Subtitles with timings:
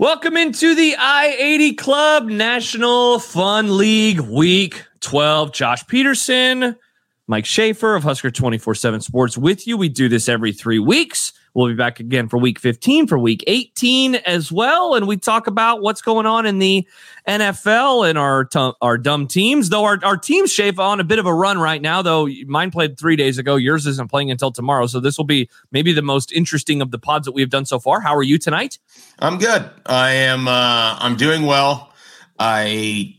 [0.00, 5.52] Welcome into the I 80 Club National Fun League Week 12.
[5.52, 6.76] Josh Peterson,
[7.30, 9.76] Mike Schaefer of Husker 24 7 Sports with you.
[9.76, 11.34] We do this every three weeks.
[11.52, 14.94] We'll be back again for week 15, for week 18 as well.
[14.94, 16.88] And we talk about what's going on in the
[17.26, 19.68] NFL and our t- our dumb teams.
[19.68, 22.70] Though our, our teams shape on a bit of a run right now, though mine
[22.70, 23.56] played three days ago.
[23.56, 24.86] Yours isn't playing until tomorrow.
[24.86, 27.78] So this will be maybe the most interesting of the pods that we've done so
[27.78, 28.00] far.
[28.00, 28.78] How are you tonight?
[29.18, 29.68] I'm good.
[29.84, 31.92] I am uh I'm doing well.
[32.38, 33.17] I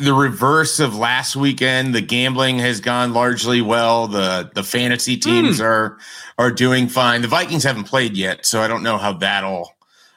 [0.00, 1.94] the reverse of last weekend.
[1.94, 4.06] The gambling has gone largely well.
[4.06, 5.64] The the fantasy teams mm.
[5.64, 5.98] are
[6.38, 7.22] are doing fine.
[7.22, 9.72] The Vikings haven't played yet, so I don't know how that'll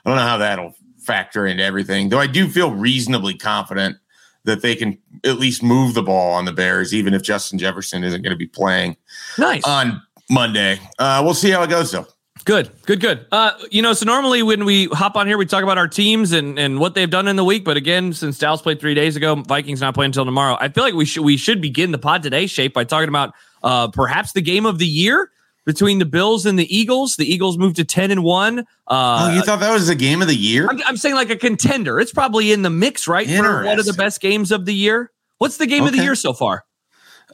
[0.06, 2.10] I don't know how that'll factor into everything.
[2.10, 3.98] Though I do feel reasonably confident
[4.46, 8.04] that they can at least move the ball on the Bears, even if Justin Jefferson
[8.04, 8.98] isn't going to be playing
[9.38, 10.80] nice on Monday.
[11.00, 12.08] Uh, we'll see how it goes though.
[12.46, 13.26] Good, good, good.
[13.32, 16.34] Uh, you know, so normally when we hop on here, we talk about our teams
[16.34, 17.64] and, and what they've done in the week.
[17.64, 20.58] But again, since Dallas played three days ago, Vikings not playing until tomorrow.
[20.60, 23.34] I feel like we should we should begin the pod today, Schaef by talking about
[23.64, 25.32] uh, perhaps the game of the year
[25.66, 27.16] between the Bills and the Eagles.
[27.16, 28.60] The Eagles moved to ten and one.
[28.88, 30.68] Uh, oh, you thought that was the game of the year?
[30.68, 32.00] I'm, I'm, saying like a contender.
[32.00, 33.28] It's probably in the mix, right?
[33.28, 35.12] For one of the best games of the year.
[35.38, 35.90] What's the game okay.
[35.90, 36.66] of the year so far?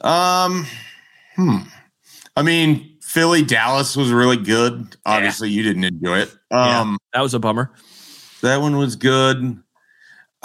[0.02, 0.66] Um,
[1.34, 1.58] hmm.
[2.36, 4.96] I mean, Philly Dallas was really good.
[5.04, 5.56] Obviously, yeah.
[5.56, 6.30] you didn't enjoy it.
[6.52, 7.72] Um, yeah, that was a bummer.
[8.40, 9.60] That one was good.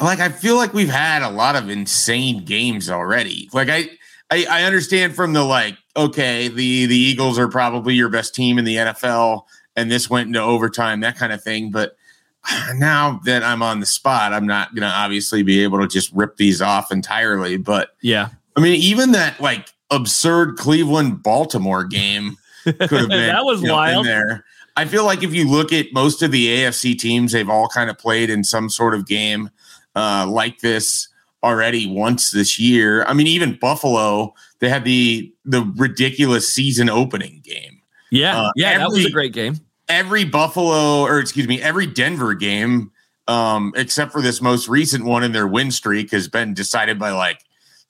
[0.01, 3.51] Like I feel like we've had a lot of insane games already.
[3.53, 3.91] Like I,
[4.31, 8.57] I, I understand from the like, okay, the the Eagles are probably your best team
[8.57, 9.43] in the NFL,
[9.75, 11.69] and this went into overtime, that kind of thing.
[11.69, 11.95] But
[12.73, 16.37] now that I'm on the spot, I'm not gonna obviously be able to just rip
[16.37, 17.57] these off entirely.
[17.57, 23.45] But yeah, I mean, even that like absurd Cleveland Baltimore game could have been that
[23.45, 24.45] was wild know, there.
[24.77, 27.89] I feel like if you look at most of the AFC teams, they've all kind
[27.89, 29.49] of played in some sort of game
[29.95, 31.07] uh, like this
[31.43, 33.05] already once this year.
[33.05, 37.81] I mean, even Buffalo, they had the the ridiculous season opening game.
[38.11, 39.59] Yeah, uh, yeah, every, that was a great game.
[39.87, 42.91] Every Buffalo, or excuse me, every Denver game,
[43.27, 47.11] um, except for this most recent one in their win streak, has been decided by
[47.11, 47.39] like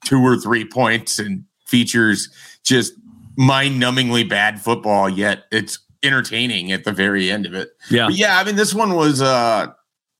[0.03, 2.29] two or three points and features
[2.63, 2.93] just
[3.37, 7.69] mind-numbingly bad football, yet it's entertaining at the very end of it.
[7.89, 8.39] Yeah, but yeah.
[8.39, 9.67] I mean, this one was uh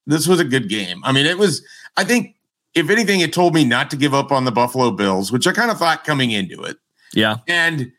[0.08, 1.02] this was a good game.
[1.04, 1.66] I mean, it was.
[1.98, 2.36] I think
[2.74, 5.54] if anything, it told me not to give up on the Buffalo Bills, which I
[5.54, 6.78] kind of thought coming into it.
[7.14, 7.92] Yeah, and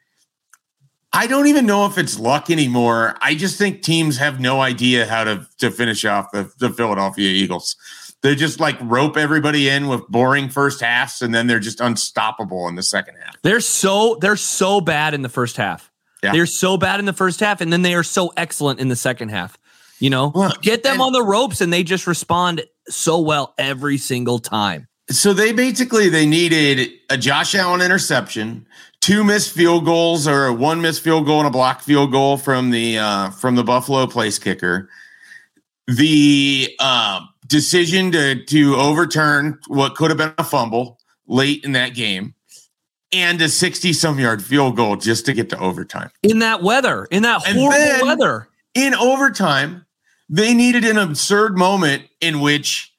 [1.13, 3.17] I don't even know if it's luck anymore.
[3.23, 7.31] I just think teams have no idea how to to finish off the, the Philadelphia
[7.31, 7.77] Eagles
[8.27, 12.67] they just like rope everybody in with boring first halves and then they're just unstoppable
[12.69, 13.41] in the second half.
[13.43, 15.91] They're so they're so bad in the first half.
[16.23, 16.33] Yeah.
[16.33, 18.97] They're so bad in the first half and then they are so excellent in the
[18.97, 19.57] second half.
[19.99, 23.97] You know, get them and, on the ropes and they just respond so well every
[23.97, 24.89] single time.
[25.09, 28.67] So they basically they needed a Josh Allen interception,
[29.01, 32.71] two missed field goals or one missed field goal and a blocked field goal from
[32.71, 34.91] the uh from the Buffalo place kicker.
[35.87, 41.95] The um decision to to overturn what could have been a fumble late in that
[41.95, 42.35] game
[43.13, 46.11] and a 60 some yard field goal just to get to overtime.
[46.23, 48.49] In that weather, in that horrible weather.
[48.75, 49.87] In overtime,
[50.29, 52.93] they needed an absurd moment in which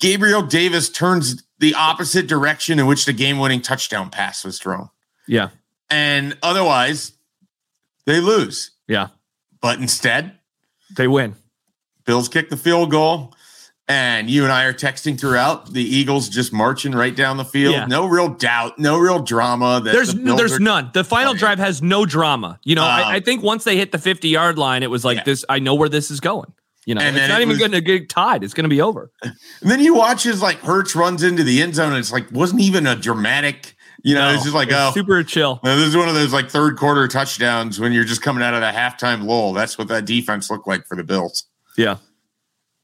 [0.00, 4.88] Gabriel Davis turns the opposite direction in which the game winning touchdown pass was thrown.
[5.28, 5.50] Yeah.
[5.90, 7.12] And otherwise,
[8.06, 8.72] they lose.
[8.88, 9.08] Yeah.
[9.60, 10.38] But instead,
[10.96, 11.36] they win.
[12.06, 13.34] Bills kick the field goal.
[13.88, 17.72] And you and I are texting throughout the Eagles just marching right down the field.
[17.72, 17.86] Yeah.
[17.86, 19.80] No real doubt, no real drama.
[19.80, 20.90] there's the there's are- none.
[20.92, 22.58] The final drive has no drama.
[22.64, 25.04] You know, um, I, I, think once they hit the 50 yard line, it was
[25.04, 25.24] like yeah.
[25.24, 25.44] this.
[25.48, 26.52] I know where this is going.
[26.84, 28.44] You know, and it's not it even going to get tied.
[28.44, 29.10] It's going to be over.
[29.22, 32.30] And then you watch as like Hertz runs into the end zone, and it's like
[32.30, 33.74] wasn't even a dramatic.
[34.04, 35.58] You know, no, it's just like oh, super chill.
[35.64, 38.60] This is one of those like third quarter touchdowns when you're just coming out of
[38.60, 39.52] the halftime lull.
[39.52, 41.46] That's what that defense looked like for the Bills.
[41.76, 41.98] Yeah.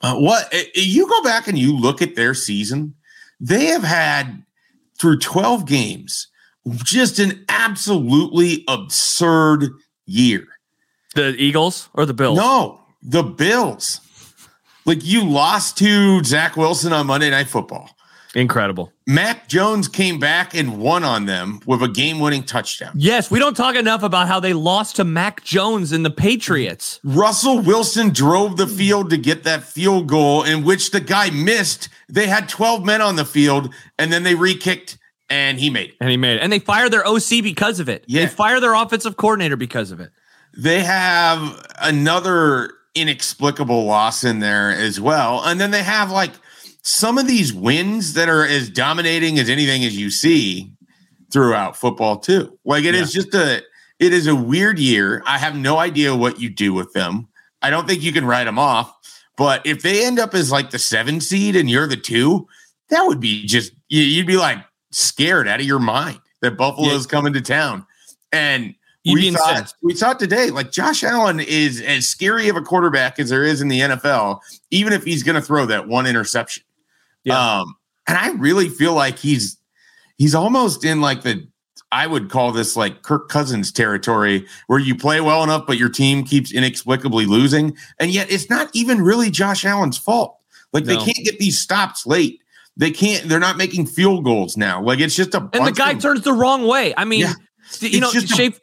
[0.00, 2.94] Uh, what you go back and you look at their season,
[3.40, 4.44] they have had
[4.98, 6.28] through 12 games
[6.84, 9.70] just an absolutely absurd
[10.06, 10.46] year.
[11.14, 12.36] The Eagles or the Bills?
[12.36, 14.00] No, the Bills.
[14.84, 17.90] Like you lost to Zach Wilson on Monday Night Football.
[18.34, 18.92] Incredible.
[19.06, 22.92] Mac Jones came back and won on them with a game winning touchdown.
[22.96, 26.98] Yes, we don't talk enough about how they lost to Mac Jones and the Patriots.
[27.04, 31.90] Russell Wilson drove the field to get that field goal, in which the guy missed.
[32.08, 34.98] They had 12 men on the field, and then they re kicked,
[35.28, 35.96] and he made it.
[36.00, 36.42] And he made it.
[36.42, 38.04] And they fired their OC because of it.
[38.06, 38.22] Yeah.
[38.22, 40.10] They fire their offensive coordinator because of it.
[40.56, 45.42] They have another inexplicable loss in there as well.
[45.44, 46.32] And then they have like
[46.82, 50.72] some of these wins that are as dominating as anything as you see
[51.32, 52.58] throughout football too.
[52.64, 53.00] Like it yeah.
[53.00, 53.62] is just a
[53.98, 55.22] it is a weird year.
[55.26, 57.28] I have no idea what you do with them.
[57.62, 58.92] I don't think you can write them off.
[59.36, 62.46] But if they end up as like the seven seed and you're the two,
[62.90, 64.58] that would be just you'd be like
[64.90, 67.10] scared out of your mind that Buffalo's yeah.
[67.10, 67.86] coming to town.
[68.32, 68.74] And
[69.04, 73.18] You'd we thought we thought today, like Josh Allen is as scary of a quarterback
[73.18, 74.40] as there is in the NFL,
[74.70, 76.62] even if he's going to throw that one interception.
[77.24, 77.60] Yeah.
[77.60, 77.74] Um,
[78.06, 79.56] and I really feel like he's
[80.18, 81.46] he's almost in like the
[81.92, 85.90] I would call this like Kirk Cousins territory where you play well enough, but your
[85.90, 87.76] team keeps inexplicably losing.
[88.00, 90.38] And yet it's not even really Josh Allen's fault.
[90.72, 90.94] Like no.
[90.94, 92.40] they can't get these stops late.
[92.78, 94.82] They can't, they're not making field goals now.
[94.82, 96.94] Like it's just a And the guy of, turns the wrong way.
[96.96, 97.34] I mean, yeah,
[97.80, 98.54] you know, just shape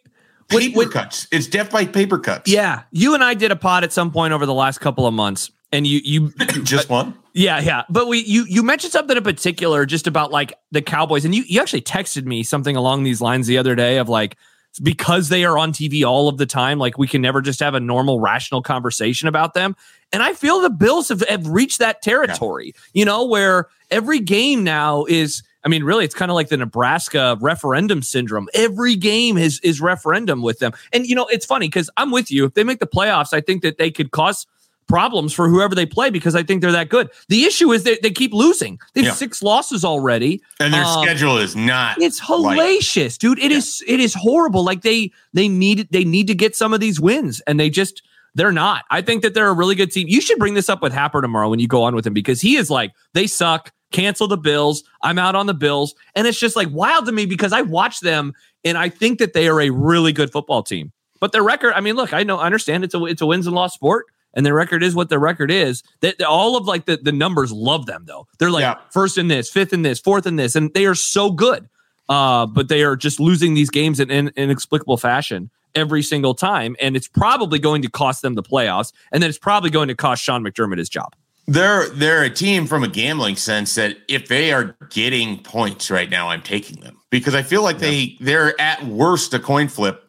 [0.48, 1.28] paper cuts.
[1.32, 2.52] It's death by paper cuts.
[2.52, 2.82] Yeah.
[2.92, 5.52] You and I did a pod at some point over the last couple of months
[5.72, 6.30] and you you
[6.64, 10.54] just one yeah yeah but we you you mentioned something in particular just about like
[10.72, 13.98] the cowboys and you you actually texted me something along these lines the other day
[13.98, 14.36] of like
[14.84, 17.74] because they are on tv all of the time like we can never just have
[17.74, 19.76] a normal rational conversation about them
[20.12, 22.82] and i feel the bills have, have reached that territory yeah.
[22.94, 26.58] you know where every game now is I mean, really, it's kind of like the
[26.58, 28.48] Nebraska referendum syndrome.
[28.54, 32.32] Every game is is referendum with them, and you know, it's funny because I'm with
[32.32, 32.46] you.
[32.46, 34.48] If they make the playoffs, I think that they could cause
[34.90, 37.10] problems for whoever they play because I think they're that good.
[37.30, 38.80] The issue is they, they keep losing.
[38.94, 39.14] They have yeah.
[39.14, 42.02] six losses already, and their um, schedule is not.
[42.02, 43.20] It's hellacious, light.
[43.20, 43.40] dude.
[43.40, 43.58] It yeah.
[43.58, 43.82] is.
[43.88, 44.66] It is horrible.
[44.66, 48.02] Like they they need they need to get some of these wins, and they just
[48.36, 48.84] they're not.
[48.90, 50.08] I think that they're a really good team.
[50.10, 52.42] You should bring this up with Happer tomorrow when you go on with him because
[52.42, 53.72] he is like they suck.
[53.92, 54.84] Cancel the Bills.
[55.02, 58.02] I'm out on the Bills, and it's just like wild to me because I watch
[58.02, 58.34] them
[58.64, 60.92] and I think that they are a really good football team.
[61.20, 63.48] But their record, I mean, look, I know, I understand it's a it's a wins
[63.48, 65.84] and loss sport and their record is what their record is.
[66.02, 68.28] That all of like the, the numbers love them though.
[68.38, 68.78] They're like yeah.
[68.92, 71.68] first in this, fifth in this, fourth in this, and they are so good.
[72.08, 76.76] Uh, but they are just losing these games in, in inexplicable fashion every single time,
[76.82, 79.96] and it's probably going to cost them the playoffs, and then it's probably going to
[79.96, 81.16] cost Sean McDermott his job.
[81.48, 86.10] They're they're a team from a gambling sense that if they are getting points right
[86.10, 87.90] now, I'm taking them because I feel like yeah.
[87.90, 90.04] they they're at worst a coin flip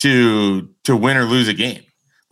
[0.00, 1.82] to to win or lose a game.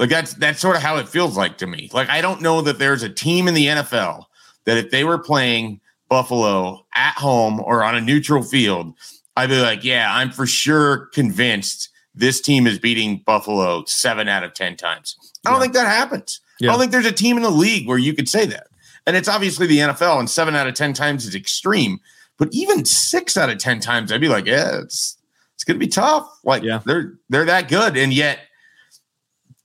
[0.00, 1.90] Like that's that's sort of how it feels like to me.
[1.92, 4.24] Like I don't know that there's a team in the NFL
[4.64, 8.94] that if they were playing Buffalo at home or on a neutral field,
[9.36, 14.42] I'd be like, yeah, I'm for sure convinced this team is beating Buffalo seven out
[14.42, 15.16] of ten times.
[15.44, 15.62] I don't yeah.
[15.64, 16.40] think that happens.
[16.60, 16.70] Yeah.
[16.70, 18.68] I don't think there's a team in the league where you could say that.
[19.06, 22.00] And it's obviously the NFL, and seven out of ten times is extreme.
[22.38, 25.18] But even six out of ten times, I'd be like, yeah, it's
[25.54, 26.26] it's gonna be tough.
[26.42, 26.80] Like yeah.
[26.86, 28.38] they're they're that good, and yet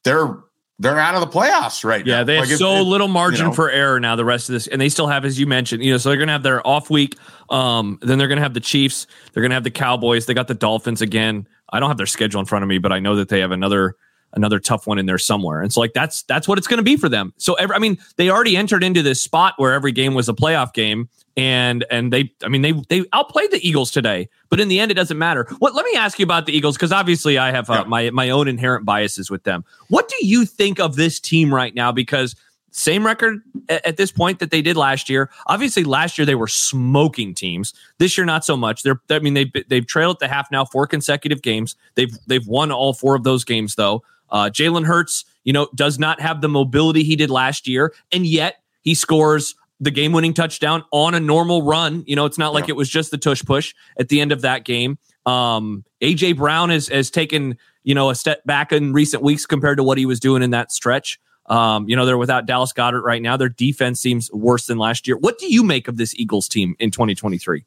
[0.05, 0.37] they're
[0.79, 2.23] they're out of the playoffs right yeah, now.
[2.25, 4.15] they have like so little margin you know, for error now.
[4.15, 6.17] The rest of this, and they still have, as you mentioned, you know, so they're
[6.17, 7.17] gonna have their off week.
[7.49, 9.07] Um, then they're gonna have the Chiefs.
[9.33, 10.25] They're gonna have the Cowboys.
[10.25, 11.47] They got the Dolphins again.
[11.71, 13.51] I don't have their schedule in front of me, but I know that they have
[13.51, 13.95] another
[14.33, 15.61] another tough one in there somewhere.
[15.61, 17.33] And so like that's that's what it's going to be for them.
[17.37, 20.33] So every, I mean, they already entered into this spot where every game was a
[20.33, 24.67] playoff game and and they I mean they they outplayed the Eagles today, but in
[24.67, 25.47] the end it doesn't matter.
[25.59, 27.83] What let me ask you about the Eagles because obviously I have uh, yeah.
[27.83, 29.65] my my own inherent biases with them.
[29.89, 32.35] What do you think of this team right now because
[32.71, 35.29] same record at, at, this point that they did last year.
[35.47, 37.73] Obviously, last year they were smoking teams.
[37.99, 38.83] This year, not so much.
[38.83, 41.77] They're, I mean, they've they've trailed at the half now, four consecutive games.
[41.95, 44.03] They've they've won all four of those games though.
[44.29, 48.25] Uh, Jalen Hurts, you know, does not have the mobility he did last year, and
[48.25, 52.03] yet he scores the game winning touchdown on a normal run.
[52.07, 52.73] You know, it's not like yeah.
[52.73, 54.97] it was just the tush push at the end of that game.
[55.25, 59.77] Um, AJ Brown has has taken you know a step back in recent weeks compared
[59.77, 61.19] to what he was doing in that stretch.
[61.47, 63.37] Um, you know, they're without Dallas Goedert right now.
[63.37, 65.15] Their defense seems worse than last year.
[65.17, 67.65] What do you make of this Eagles team in 2023?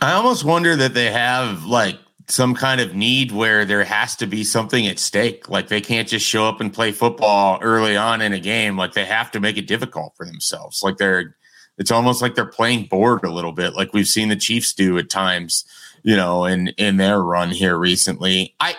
[0.00, 1.98] I almost wonder that they have like
[2.28, 5.48] some kind of need where there has to be something at stake.
[5.48, 8.76] Like they can't just show up and play football early on in a game.
[8.76, 10.82] Like they have to make it difficult for themselves.
[10.82, 11.36] Like they're,
[11.76, 14.96] it's almost like they're playing bored a little bit, like we've seen the Chiefs do
[14.96, 15.64] at times,
[16.02, 18.54] you know, in in their run here recently.
[18.60, 18.76] I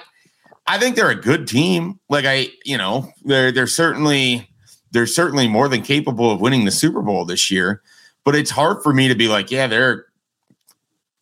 [0.66, 2.00] I think they're a good team.
[2.10, 4.50] Like I, you know, they're they're certainly
[4.92, 7.82] they're certainly more than capable of winning the Super Bowl this year.
[8.24, 10.06] But it's hard for me to be like, yeah, they're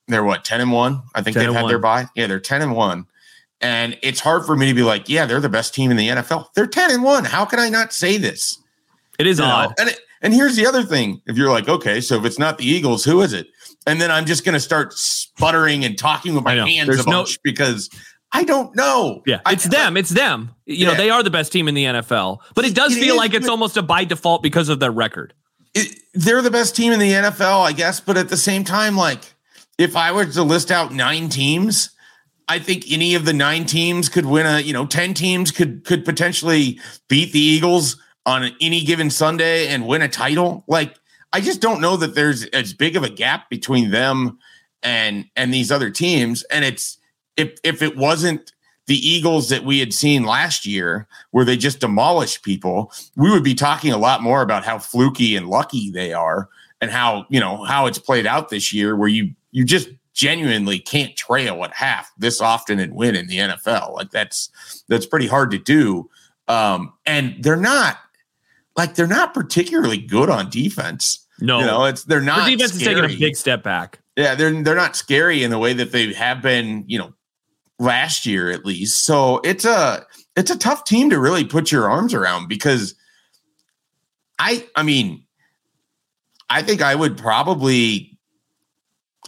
[0.07, 1.01] they're what, 10 and 1?
[1.15, 1.69] I think they've had one.
[1.69, 2.07] their bye.
[2.15, 3.05] Yeah, they're 10 and 1.
[3.61, 6.09] And it's hard for me to be like, yeah, they're the best team in the
[6.09, 6.47] NFL.
[6.53, 7.25] They're 10 and 1.
[7.25, 8.57] How can I not say this?
[9.17, 9.73] It is you odd.
[9.79, 11.21] And, it, and here's the other thing.
[11.27, 13.47] If you're like, okay, so if it's not the Eagles, who is it?
[13.87, 17.03] And then I'm just going to start sputtering and talking with my hands There's a
[17.03, 17.89] bunch no- because
[18.33, 19.21] I don't know.
[19.25, 19.95] Yeah, it's I, them.
[19.95, 20.51] It's them.
[20.65, 20.87] You yeah.
[20.87, 23.17] know, they are the best team in the NFL, but it does it feel is,
[23.17, 25.33] like it's almost a by default because of their record.
[25.75, 27.99] It, they're the best team in the NFL, I guess.
[27.99, 29.32] But at the same time, like
[29.77, 31.89] if I were to list out nine teams,
[32.47, 34.59] I think any of the nine teams could win a.
[34.59, 39.87] You know, ten teams could could potentially beat the Eagles on any given Sunday and
[39.87, 40.63] win a title.
[40.67, 40.95] Like
[41.31, 44.37] I just don't know that there's as big of a gap between them
[44.83, 46.43] and and these other teams.
[46.43, 46.97] And it's
[47.37, 48.51] if if it wasn't
[48.85, 53.43] the Eagles that we had seen last year, where they just demolished people, we would
[53.43, 56.49] be talking a lot more about how fluky and lucky they are,
[56.81, 60.79] and how you know how it's played out this year, where you you just genuinely
[60.79, 63.93] can't trail at half this often and win in the NFL.
[63.93, 64.49] Like that's
[64.89, 66.09] that's pretty hard to do.
[66.49, 67.97] Um, and they're not
[68.75, 71.25] like they're not particularly good on defense.
[71.39, 72.45] No, you know, it's they're not.
[72.45, 72.95] The defense scary.
[72.95, 73.99] is taking a big step back.
[74.17, 76.83] Yeah, they're they're not scary in the way that they have been.
[76.87, 77.13] You know,
[77.79, 79.05] last year at least.
[79.05, 80.05] So it's a
[80.35, 82.95] it's a tough team to really put your arms around because
[84.39, 85.25] I I mean
[86.49, 88.12] I think I would probably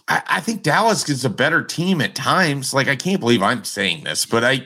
[0.07, 2.73] I, I think Dallas is a better team at times.
[2.73, 4.65] Like I can't believe I'm saying this, but I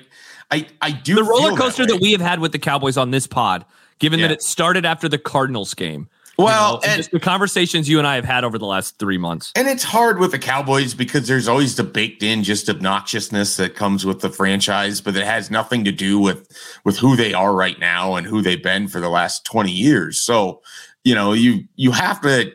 [0.51, 3.12] I I do the roller coaster that, that, we have had with the Cowboys on
[3.12, 3.65] this pod,
[4.00, 4.27] given yeah.
[4.27, 6.10] that it started after the Cardinals game.
[6.38, 8.98] Well, you know, and, just the conversations you and I have had over the last
[8.98, 9.51] three months.
[9.58, 13.75] And it's hard with the Cowboys because there's always the baked in just obnoxiousness that
[13.75, 16.48] comes with the franchise, but it has nothing to do with
[16.86, 20.22] with who they are right now and who they've been for the last 20 years.
[20.22, 20.62] So,
[21.03, 22.53] you know, you you have to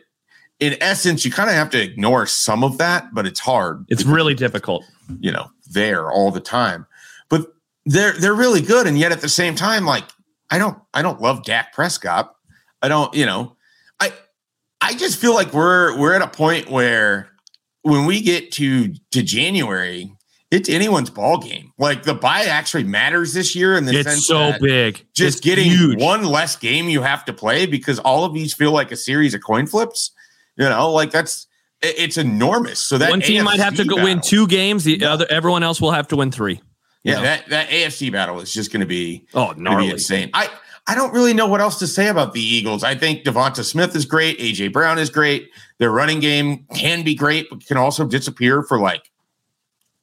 [0.59, 3.85] in essence, you kind of have to ignore some of that, but it's hard.
[3.89, 4.85] It's really difficult.
[5.19, 6.85] You know, there all the time.
[7.29, 7.53] But
[7.85, 8.87] they're they're really good.
[8.87, 10.05] And yet at the same time, like
[10.49, 12.35] I don't I don't love Dak Prescott.
[12.81, 13.55] I don't, you know,
[13.99, 14.13] I
[14.81, 17.29] I just feel like we're we're at a point where
[17.81, 20.11] when we get to to January,
[20.51, 21.73] it's anyone's ball game.
[21.77, 25.05] Like the bye actually matters this year in the it's sense so big.
[25.13, 25.99] Just it's getting huge.
[25.99, 29.33] one less game you have to play because all of these feel like a series
[29.33, 30.11] of coin flips.
[30.57, 31.47] You know, like that's
[31.81, 32.79] it's enormous.
[32.79, 34.83] So that one team AFC might have to go battle, win two games.
[34.83, 36.61] The other, everyone else will have to win three.
[37.03, 37.21] Yeah, know?
[37.23, 40.29] that that AFC battle is just going to be oh gnarly, insane.
[40.33, 40.49] I
[40.87, 42.83] I don't really know what else to say about the Eagles.
[42.83, 44.39] I think Devonta Smith is great.
[44.39, 45.49] AJ Brown is great.
[45.79, 49.11] Their running game can be great, but can also disappear for like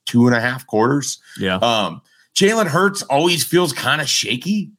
[0.05, 1.19] two and a half quarters.
[1.37, 1.55] Yeah.
[1.55, 2.01] Um,
[2.35, 4.71] Jalen Hurts always feels kind of shaky.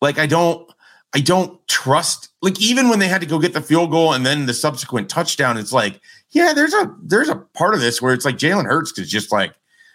[0.00, 0.68] Like I don't,
[1.14, 2.28] I don't trust.
[2.40, 5.08] Like even when they had to go get the field goal and then the subsequent
[5.08, 6.00] touchdown, it's like,
[6.30, 9.30] yeah, there's a there's a part of this where it's like Jalen Hurts is just
[9.30, 9.54] like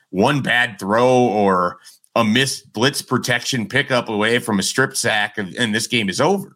[0.10, 1.80] one bad throw or
[2.16, 6.22] a missed blitz protection pickup away from a strip sack, and, and this game is
[6.22, 6.56] over.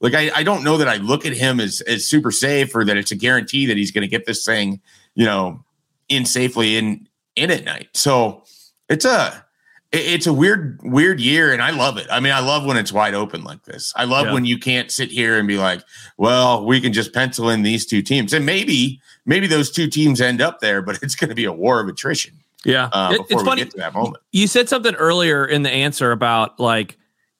[0.00, 2.84] Like I, I don't know that I look at him as as super safe or
[2.84, 4.80] that it's a guarantee that he's going to get this thing,
[5.14, 5.64] you know,
[6.08, 7.88] in safely in in at night.
[7.94, 8.44] So
[8.88, 9.44] it's a
[9.92, 12.92] it's a weird weird year and i love it i mean i love when it's
[12.92, 14.32] wide open like this i love yeah.
[14.32, 15.82] when you can't sit here and be like
[16.16, 20.20] well we can just pencil in these two teams and maybe maybe those two teams
[20.20, 23.22] end up there but it's going to be a war of attrition yeah, uh, it,
[23.30, 23.64] it's funny.
[23.64, 24.22] that moment.
[24.32, 26.98] You said something earlier in the answer about like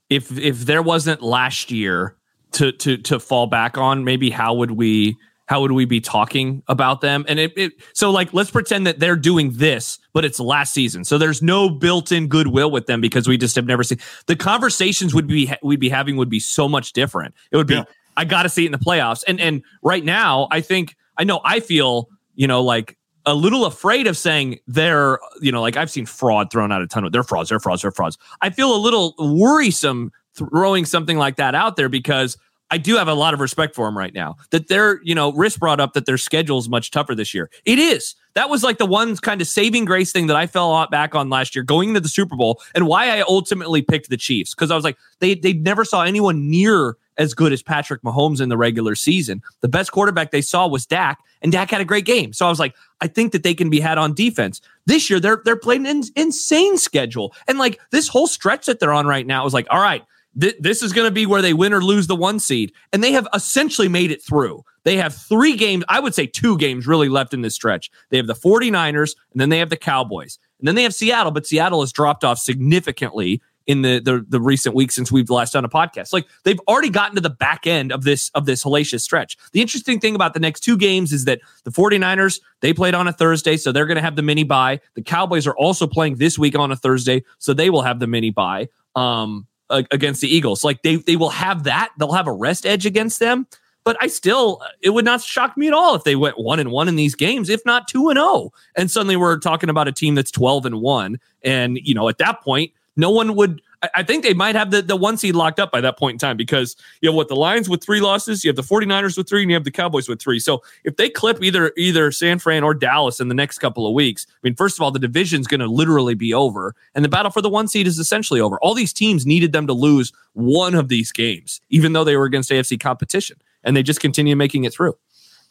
[0.09, 2.17] if if there wasn't last year
[2.53, 5.17] to to to fall back on, maybe how would we
[5.51, 7.25] how would we be talking about them?
[7.27, 11.05] And it, it so like let's pretend that they're doing this, but it's last season,
[11.05, 15.13] so there's no built-in goodwill with them because we just have never seen the conversations
[15.13, 17.35] would be we'd be having would be so much different.
[17.51, 17.85] It would be yeah.
[18.17, 21.25] I got to see it in the playoffs, and and right now I think I
[21.25, 25.77] know I feel you know like a little afraid of saying they're, you know, like
[25.77, 28.17] I've seen fraud thrown out a ton of they're frauds, they're frauds, they're frauds.
[28.41, 32.39] I feel a little worrisome throwing something like that out there because
[32.71, 34.37] I do have a lot of respect for them right now.
[34.51, 37.51] That they're, you know, Riss brought up that their schedule is much tougher this year.
[37.65, 38.15] It is.
[38.35, 41.31] That was like the one kind of saving grace thing that I fell back on
[41.31, 44.71] last year, going into the Super Bowl, and why I ultimately picked the Chiefs because
[44.71, 48.49] I was like, they they never saw anyone near as good as Patrick Mahomes in
[48.49, 49.43] the regular season.
[49.61, 52.33] The best quarterback they saw was Dak, and Dak had a great game.
[52.33, 54.61] So I was like, I think that they can be had on defense.
[54.87, 58.93] This year, they're they're playing an insane schedule, and like this whole stretch that they're
[58.93, 60.05] on right now is like, all right,
[60.39, 63.03] th- this is going to be where they win or lose the one seed, and
[63.03, 64.65] they have essentially made it through.
[64.85, 67.91] They have three games, I would say two games really left in this stretch.
[68.11, 70.39] They have the 49ers, and then they have the Cowboys.
[70.59, 74.41] And then they have Seattle, but Seattle has dropped off significantly in the, the the
[74.41, 76.13] recent weeks since we've last done a podcast.
[76.13, 79.37] Like they've already gotten to the back end of this of this hellacious stretch.
[79.53, 83.07] The interesting thing about the next two games is that the 49ers, they played on
[83.07, 84.81] a Thursday, so they're going to have the mini bye.
[84.95, 88.07] The Cowboys are also playing this week on a Thursday, so they will have the
[88.07, 88.69] mini bye.
[88.97, 90.65] um against the Eagles.
[90.65, 91.91] Like they they will have that.
[91.99, 93.47] They'll have a rest edge against them.
[93.85, 96.71] but I still, it would not shock me at all if they went one and
[96.71, 98.53] one in these games, if not two and zero, oh.
[98.77, 102.19] and suddenly we're talking about a team that's twelve and one, and you know, at
[102.19, 103.63] that point, no one would
[103.95, 106.19] I think they might have the, the one seed locked up by that point in
[106.19, 109.27] time because you have what the Lions with three losses, you have the 49ers with
[109.27, 110.39] three, and you have the Cowboys with three.
[110.39, 113.95] So if they clip either either San Fran or Dallas in the next couple of
[113.95, 117.09] weeks, I mean, first of all, the division's going to literally be over, and the
[117.09, 118.59] battle for the one seed is essentially over.
[118.61, 122.27] All these teams needed them to lose one of these games, even though they were
[122.27, 124.95] against AFC competition, and they just continue making it through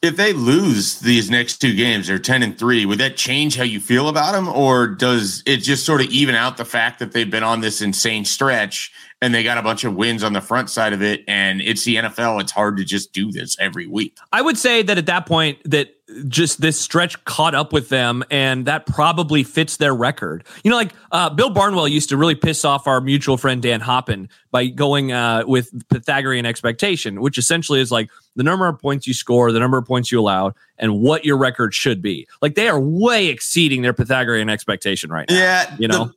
[0.02, 3.64] if they lose these next two games, they're 10 and 3, would that change how
[3.64, 4.48] you feel about them?
[4.48, 7.82] Or does it just sort of even out the fact that they've been on this
[7.82, 11.24] insane stretch and they got a bunch of wins on the front side of it?
[11.28, 12.42] And it's the NFL.
[12.42, 14.18] It's hard to just do this every week.
[14.32, 15.96] I would say that at that point, that
[16.28, 20.44] just this stretch caught up with them, and that probably fits their record.
[20.64, 23.82] You know, like uh, Bill Barnwell used to really piss off our mutual friend Dan
[23.82, 29.08] Hoppen by going uh, with Pythagorean expectation, which essentially is like the number of points
[29.08, 32.28] you score, the number of points you allow, and what your record should be.
[32.42, 35.36] Like they are way exceeding their Pythagorean expectation right now.
[35.36, 36.12] Yeah, you know.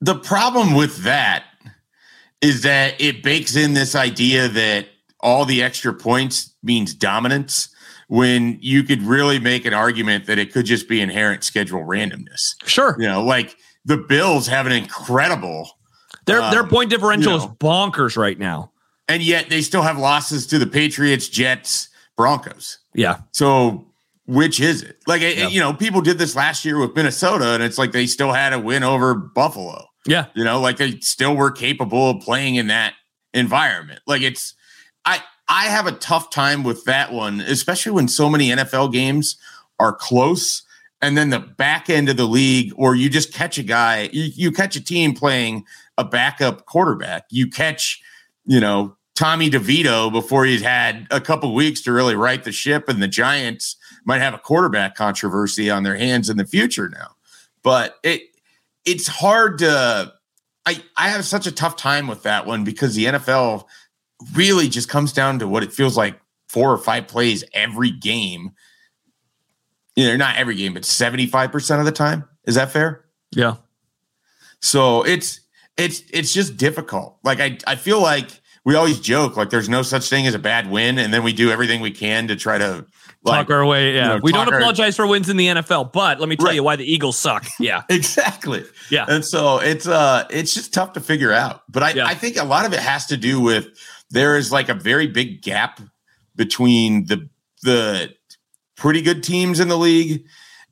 [0.00, 1.44] The, the problem with that
[2.40, 4.86] is that it bakes in this idea that
[5.20, 7.68] all the extra points means dominance
[8.08, 12.54] when you could really make an argument that it could just be inherent schedule randomness.
[12.64, 12.96] Sure.
[12.98, 15.70] You know, like the Bills have an incredible
[16.26, 18.72] their um, their point differential you know, is bonkers right now.
[19.08, 22.78] And yet they still have losses to the Patriots, Jets, Broncos.
[22.94, 23.20] Yeah.
[23.32, 23.86] So
[24.26, 24.98] which is it?
[25.06, 25.48] Like yeah.
[25.48, 28.52] you know, people did this last year with Minnesota and it's like they still had
[28.52, 29.85] a win over Buffalo.
[30.06, 30.26] Yeah.
[30.34, 32.94] You know, like they still were capable of playing in that
[33.34, 34.00] environment.
[34.06, 34.54] Like it's
[35.04, 39.36] I I have a tough time with that one, especially when so many NFL games
[39.78, 40.62] are close.
[41.02, 44.30] And then the back end of the league, or you just catch a guy, you,
[44.34, 45.64] you catch a team playing
[45.98, 47.24] a backup quarterback.
[47.30, 48.00] You catch,
[48.46, 52.88] you know, Tommy DeVito before he's had a couple weeks to really right the ship,
[52.88, 57.14] and the Giants might have a quarterback controversy on their hands in the future now.
[57.62, 58.22] But it
[58.86, 60.12] it's hard to
[60.64, 63.66] I, I have such a tough time with that one because the NFL
[64.34, 68.50] really just comes down to what it feels like four or five plays every game.
[69.94, 72.28] You know, not every game, but 75% of the time.
[72.44, 73.04] Is that fair?
[73.30, 73.56] Yeah.
[74.60, 75.40] So it's
[75.76, 77.18] it's it's just difficult.
[77.22, 78.30] Like I I feel like
[78.64, 81.32] we always joke like there's no such thing as a bad win, and then we
[81.32, 82.86] do everything we can to try to
[83.26, 83.94] like, talk our way.
[83.94, 86.36] Yeah, you know, we don't apologize our, for wins in the NFL, but let me
[86.36, 86.54] tell right.
[86.54, 87.46] you why the Eagles suck.
[87.58, 88.64] Yeah, exactly.
[88.90, 91.62] Yeah, and so it's uh it's just tough to figure out.
[91.68, 92.06] But I yeah.
[92.06, 93.68] I think a lot of it has to do with
[94.10, 95.80] there is like a very big gap
[96.34, 97.28] between the
[97.62, 98.14] the
[98.76, 100.26] pretty good teams in the league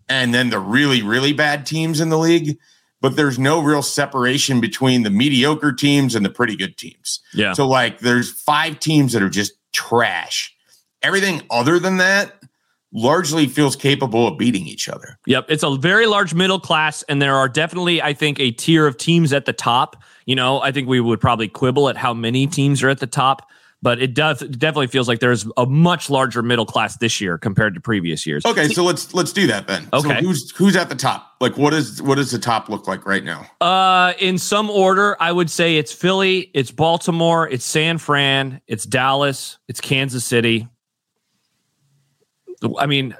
[0.08, 2.58] and then the really really bad teams in the league
[3.04, 7.20] but there's no real separation between the mediocre teams and the pretty good teams.
[7.34, 7.52] Yeah.
[7.52, 10.56] So like there's five teams that are just trash.
[11.02, 12.32] Everything other than that
[12.94, 15.18] largely feels capable of beating each other.
[15.26, 18.86] Yep, it's a very large middle class and there are definitely I think a tier
[18.86, 20.02] of teams at the top.
[20.24, 23.06] You know, I think we would probably quibble at how many teams are at the
[23.06, 23.50] top
[23.84, 27.36] but it does it definitely feels like there's a much larger middle class this year
[27.36, 28.44] compared to previous years.
[28.46, 29.86] Okay, so let's let's do that then.
[29.92, 31.34] Okay, so who's who's at the top?
[31.38, 33.46] Like, what is what does the top look like right now?
[33.60, 38.86] Uh, in some order, I would say it's Philly, it's Baltimore, it's San Fran, it's
[38.86, 40.66] Dallas, it's Kansas City.
[42.78, 43.16] I mean,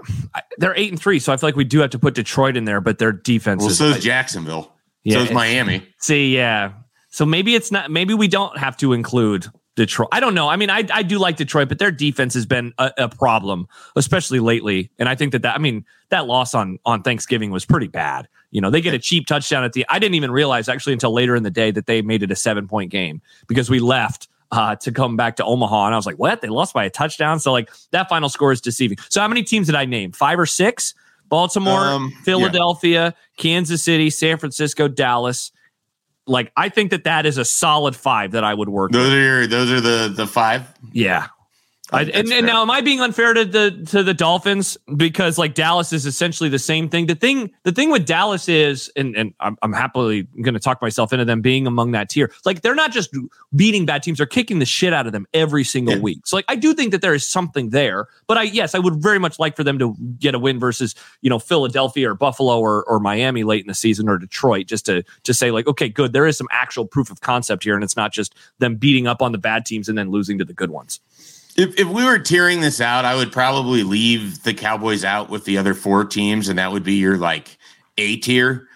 [0.59, 2.65] they're eight and three, so I feel like we do have to put Detroit in
[2.65, 3.61] there, but their defense.
[3.61, 4.73] Well, is, so is Jacksonville.
[5.03, 5.87] Yeah, so is Miami.
[5.99, 6.73] See, yeah.
[7.11, 7.91] So maybe it's not.
[7.91, 10.09] Maybe we don't have to include Detroit.
[10.13, 10.49] I don't know.
[10.49, 13.69] I mean, I I do like Detroit, but their defense has been a, a, problem,
[13.97, 14.91] especially lately.
[14.99, 18.29] And I think that that I mean that loss on on Thanksgiving was pretty bad.
[18.51, 19.85] You know, they get a cheap touchdown at the.
[19.89, 22.37] I didn't even realize actually until later in the day that they made it a
[22.37, 26.07] seven point game because we left uh, to come back to Omaha, and I was
[26.07, 26.41] like, what?
[26.41, 27.41] They lost by a touchdown.
[27.41, 28.99] So like that final score is deceiving.
[29.09, 30.13] So how many teams did I name?
[30.13, 30.95] Five or six?
[31.31, 33.11] Baltimore, um, Philadelphia, yeah.
[33.39, 35.51] Kansas City, San Francisco, Dallas
[36.27, 38.93] like I think that that is a solid five that I would work.
[38.93, 39.19] Those with.
[39.19, 40.73] are your, those are the the five.
[40.93, 41.29] Yeah,
[41.95, 45.55] I, and, and, now, am I being unfair to the to the Dolphins because like
[45.55, 47.07] Dallas is essentially the same thing?
[47.07, 50.83] The thing the thing with Dallas is, and and I'm, I'm happily going to talk
[50.83, 52.33] myself into them being among that tier.
[52.45, 53.15] Like they're not just
[53.55, 56.01] beating bad teams; they're kicking the shit out of them every single yeah.
[56.01, 56.27] week.
[56.27, 58.09] So like I do think that there is something there.
[58.27, 60.95] But I yes, I would very much like for them to get a win versus
[61.23, 64.87] you know Philadelphia or Buffalo or or Miami late in the season or Detroit, just
[64.87, 67.85] to to say like okay, good, there is some actual proof of concept here, and
[67.85, 70.55] it's not just them beating up on the bad teams and then losing to the
[70.55, 71.01] good ones.
[71.57, 75.45] If, if we were tearing this out, I would probably leave the Cowboys out with
[75.45, 77.57] the other four teams, and that would be your like
[77.97, 78.69] A tier,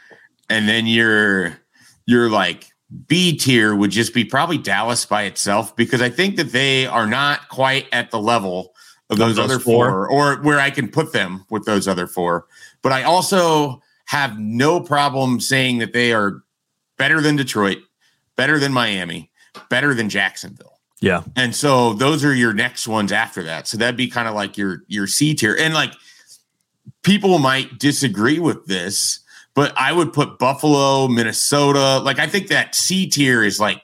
[0.49, 1.59] and then your
[2.07, 2.71] your like
[3.07, 7.07] B tier would just be probably Dallas by itself because I think that they are
[7.07, 8.75] not quite at the level
[9.11, 9.91] of those, those other four.
[9.91, 12.47] four, or where I can put them with those other four.
[12.83, 16.43] But I also have no problem saying that they are
[16.97, 17.79] better than Detroit,
[18.37, 19.31] better than Miami,
[19.69, 20.78] better than Jacksonville.
[21.01, 21.23] Yeah.
[21.37, 23.69] And so those are your next ones after that.
[23.69, 25.57] So that'd be kind of like your your C tier.
[25.59, 25.95] And like
[27.03, 29.21] people might disagree with this,
[29.55, 31.99] but I would put Buffalo, Minnesota.
[31.99, 33.83] Like I think that C tier is like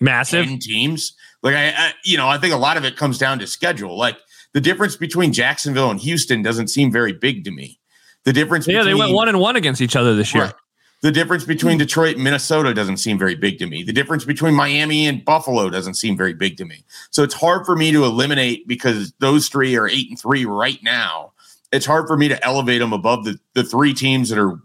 [0.00, 1.14] massive teams.
[1.42, 3.96] Like I, I, you know, I think a lot of it comes down to schedule.
[3.96, 4.18] Like
[4.52, 7.78] the difference between Jacksonville and Houston doesn't seem very big to me.
[8.24, 10.44] The difference, yeah, between, they went one and one against each other this year.
[10.44, 10.54] Right.
[11.00, 11.78] The difference between hmm.
[11.78, 13.82] Detroit and Minnesota doesn't seem very big to me.
[13.82, 16.84] The difference between Miami and Buffalo doesn't seem very big to me.
[17.10, 20.78] So it's hard for me to eliminate because those three are eight and three right
[20.82, 21.32] now.
[21.70, 24.58] It's hard for me to elevate them above the, the three teams that are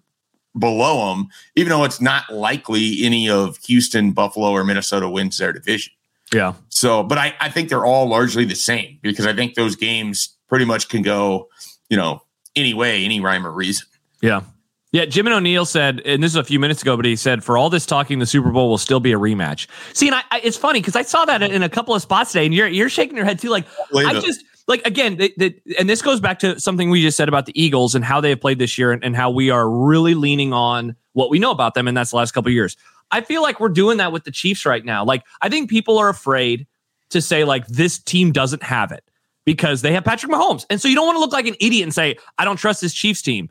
[0.58, 5.54] below them, even though it's not likely any of Houston, Buffalo, or Minnesota wins their
[5.54, 5.94] division.
[6.34, 6.54] Yeah.
[6.70, 10.36] So, but I, I think they're all largely the same because I think those games
[10.48, 11.50] pretty much can go,
[11.90, 12.24] you know,
[12.56, 13.88] any way, any rhyme or reason.
[14.22, 14.42] Yeah.
[14.94, 17.44] Yeah, Jim and O'Neill said, and this is a few minutes ago, but he said,
[17.44, 19.66] for all this talking, the Super Bowl will still be a rematch.
[19.94, 22.32] See, and I, I it's funny because I saw that in a couple of spots
[22.32, 23.50] today, and you're you're shaking your head too.
[23.50, 25.20] Like, I just like again,
[25.80, 28.30] and this goes back to something we just said about the Eagles and how they
[28.30, 31.50] have played this year, and, and how we are really leaning on what we know
[31.50, 32.78] about them, and that's the last couple of years.
[33.10, 35.04] I feel like we're doing that with the Chiefs right now.
[35.04, 36.68] Like, I think people are afraid
[37.10, 39.04] to say like this team doesn't have it
[39.44, 41.82] because they have Patrick Mahomes, and so you don't want to look like an idiot
[41.82, 43.50] and say I don't trust this Chiefs team.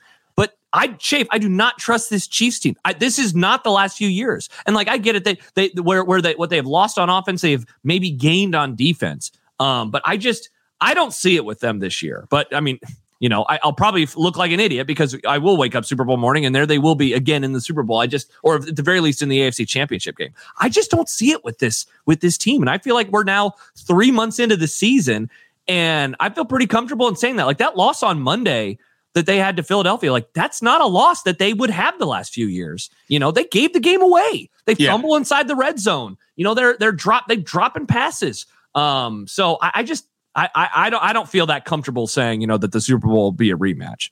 [0.72, 2.76] I Schaef, I do not trust this Chiefs team.
[2.84, 4.48] I, this is not the last few years.
[4.66, 7.10] And like I get it, they they where where they what they have lost on
[7.10, 9.32] offense, they've maybe gained on defense.
[9.60, 10.48] Um, but I just
[10.80, 12.26] I don't see it with them this year.
[12.30, 12.78] But I mean,
[13.20, 16.04] you know, I, will probably look like an idiot because I will wake up Super
[16.04, 17.98] Bowl morning and there they will be again in the Super Bowl.
[17.98, 20.32] I just, or at the very least in the AFC Championship game.
[20.58, 23.24] I just don't see it with this with this team, and I feel like we're
[23.24, 25.28] now three months into the season,
[25.68, 27.44] and I feel pretty comfortable in saying that.
[27.44, 28.78] Like that loss on Monday
[29.14, 30.12] that they had to Philadelphia.
[30.12, 32.90] Like that's not a loss that they would have the last few years.
[33.08, 34.50] You know, they gave the game away.
[34.64, 34.90] They yeah.
[34.90, 36.16] fumble inside the red zone.
[36.36, 38.46] You know, they're they're drop they dropping passes.
[38.74, 42.40] Um, so I, I just I, I, I don't I don't feel that comfortable saying
[42.40, 44.10] you know that the Super Bowl will be a rematch.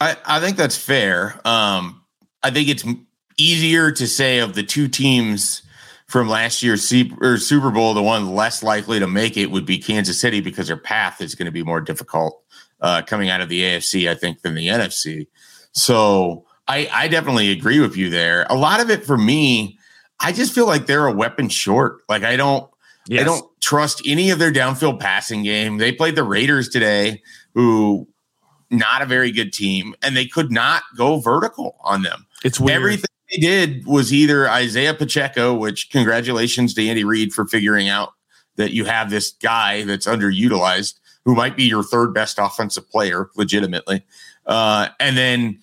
[0.00, 1.40] I I think that's fair.
[1.44, 2.02] Um,
[2.42, 2.84] I think it's
[3.36, 5.62] easier to say of the two teams
[6.06, 10.20] from last year's Super Bowl, the one less likely to make it would be Kansas
[10.20, 12.42] City because their path is going to be more difficult
[12.86, 15.26] uh, coming out of the AFC, I think, than the NFC.
[15.72, 18.46] So I, I definitely agree with you there.
[18.48, 19.76] A lot of it for me,
[20.20, 22.02] I just feel like they're a weapon short.
[22.08, 22.70] Like I don't,
[23.08, 23.22] yes.
[23.22, 25.78] I don't trust any of their downfield passing game.
[25.78, 27.22] They played the Raiders today,
[27.54, 28.06] who
[28.70, 32.24] not a very good team, and they could not go vertical on them.
[32.44, 32.76] It's weird.
[32.76, 38.10] Everything they did was either Isaiah Pacheco, which congratulations to Andy Reid for figuring out
[38.54, 43.28] that you have this guy that's underutilized, who might be your third best offensive player,
[43.36, 44.02] legitimately.
[44.46, 45.58] Uh, and then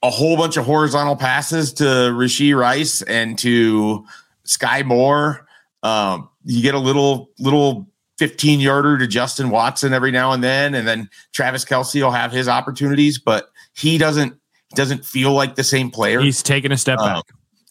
[0.00, 4.06] a whole bunch of horizontal passes to Rashee Rice and to
[4.46, 5.46] Skyy Moore.
[5.82, 7.88] Um, you get a little little
[8.18, 12.30] 15 yarder to Justin Watson every now and then, and then Travis Kelce will have
[12.30, 14.38] his opportunities, but he doesn't
[14.76, 16.20] doesn't feel like the same player.
[16.20, 17.24] He's taking a step um, back,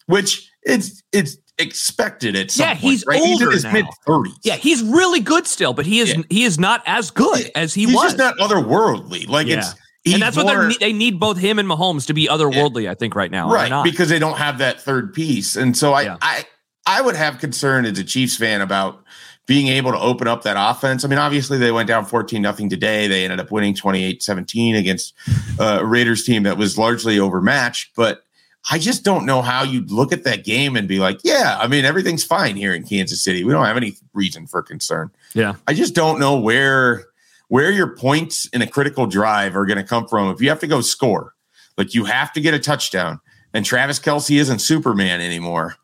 [0.08, 3.20] which it's it's expected at some yeah, point, he's right?
[3.20, 4.38] older he's in his mid thirties.
[4.44, 6.24] Yeah, he's really good still, but he is yeah.
[6.30, 8.04] he is not as good as he he's was.
[8.04, 9.28] He's just not otherworldly.
[9.28, 9.60] Like yeah.
[9.60, 12.84] it's and that's more, what they need both him and Mahomes to be otherworldly.
[12.84, 12.92] Yeah.
[12.92, 13.84] I think right now, right?
[13.84, 16.46] Because they don't have that third piece, and so I I
[16.86, 19.04] I would have concern as a Chiefs fan about
[19.48, 21.04] being able to open up that offense.
[21.04, 23.08] I mean, obviously they went down 14 nothing today.
[23.08, 25.14] They ended up winning 28-17 against
[25.60, 28.24] uh, a Raiders team that was largely overmatched, but
[28.70, 31.68] I just don't know how you'd look at that game and be like, yeah, I
[31.68, 33.44] mean, everything's fine here in Kansas City.
[33.44, 35.10] We don't have any reason for concern.
[35.34, 35.56] Yeah.
[35.68, 37.06] I just don't know where
[37.48, 40.30] where your points in a critical drive are going to come from.
[40.30, 41.34] If you have to go score,
[41.78, 43.20] like you have to get a touchdown,
[43.54, 45.76] and Travis Kelce isn't Superman anymore.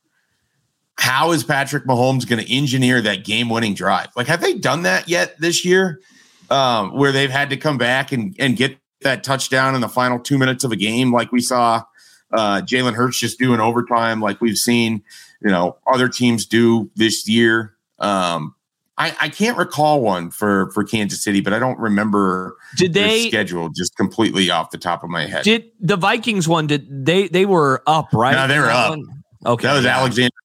[0.97, 4.07] How is Patrick Mahomes going to engineer that game winning drive?
[4.15, 5.99] Like, have they done that yet this year?
[6.49, 10.17] Um, where they've had to come back and, and get that touchdown in the final
[10.17, 11.83] two minutes of a game, like we saw
[12.33, 15.03] uh, Jalen Hurts just doing overtime, like we've seen,
[15.41, 17.73] you know, other teams do this year.
[17.99, 18.53] Um,
[18.97, 22.57] I, I can't recall one for for Kansas City, but I don't remember.
[22.77, 25.43] Did they schedule just completely off the top of my head?
[25.43, 26.65] Did the Vikings one?
[26.65, 28.33] Did they they were up right?
[28.33, 28.89] No, they were up.
[28.89, 29.05] One?
[29.45, 29.97] Okay, that was yeah.
[29.97, 30.35] Alexander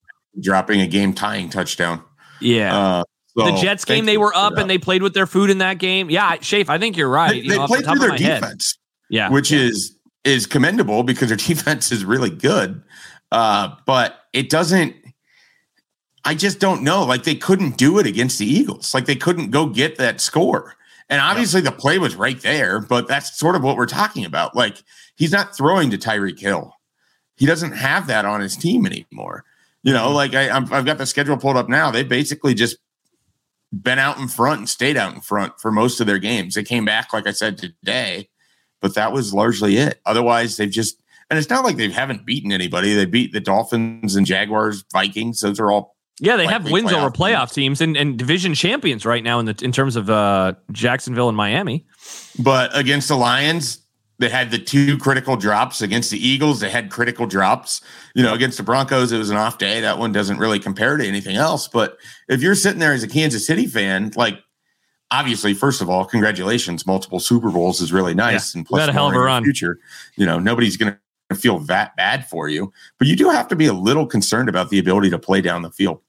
[0.40, 2.02] dropping a game tying touchdown.
[2.40, 2.76] Yeah.
[2.76, 3.04] Uh,
[3.38, 5.78] so the Jets game, they were up and they played with their food in that
[5.78, 6.10] game.
[6.10, 7.30] Yeah, Schaef, I think you're right.
[7.30, 8.76] They, you they played the through their defense.
[8.76, 9.14] Head.
[9.14, 12.82] Yeah, which is is commendable because their defense is really good.
[13.30, 14.96] Uh, but it doesn't.
[16.24, 17.04] I just don't know.
[17.04, 18.94] Like they couldn't do it against the Eagles.
[18.94, 20.76] Like they couldn't go get that score.
[21.08, 24.54] And obviously the play was right there, but that's sort of what we're talking about.
[24.54, 24.82] Like
[25.16, 26.74] he's not throwing to Tyreek Hill.
[27.36, 29.44] He doesn't have that on his team anymore.
[29.82, 31.90] You know, like I, i have got the schedule pulled up now.
[31.90, 32.76] They basically just
[33.72, 36.54] been out in front and stayed out in front for most of their games.
[36.54, 38.28] They came back, like I said today,
[38.82, 40.00] but that was largely it.
[40.04, 40.98] Otherwise, they've just
[41.30, 42.92] and it's not like they haven't beaten anybody.
[42.92, 45.40] They beat the Dolphins and Jaguars, Vikings.
[45.40, 49.24] Those are all yeah, they have wins over playoff teams and, and division champions right
[49.24, 51.86] now in the in terms of uh, Jacksonville and Miami.
[52.38, 53.82] But against the Lions,
[54.18, 55.80] they had the two critical drops.
[55.80, 57.80] Against the Eagles, they had critical drops.
[58.14, 59.80] You know, against the Broncos, it was an off day.
[59.80, 61.66] That one doesn't really compare to anything else.
[61.66, 61.96] But
[62.28, 64.38] if you're sitting there as a Kansas City fan, like
[65.12, 68.92] obviously, first of all, congratulations, multiple Super Bowls is really nice yeah, and plus a
[68.92, 69.44] hell of a run.
[69.44, 69.78] Future,
[70.16, 70.96] you know, nobody's going
[71.30, 74.48] to feel that bad for you, but you do have to be a little concerned
[74.48, 76.00] about the ability to play down the field.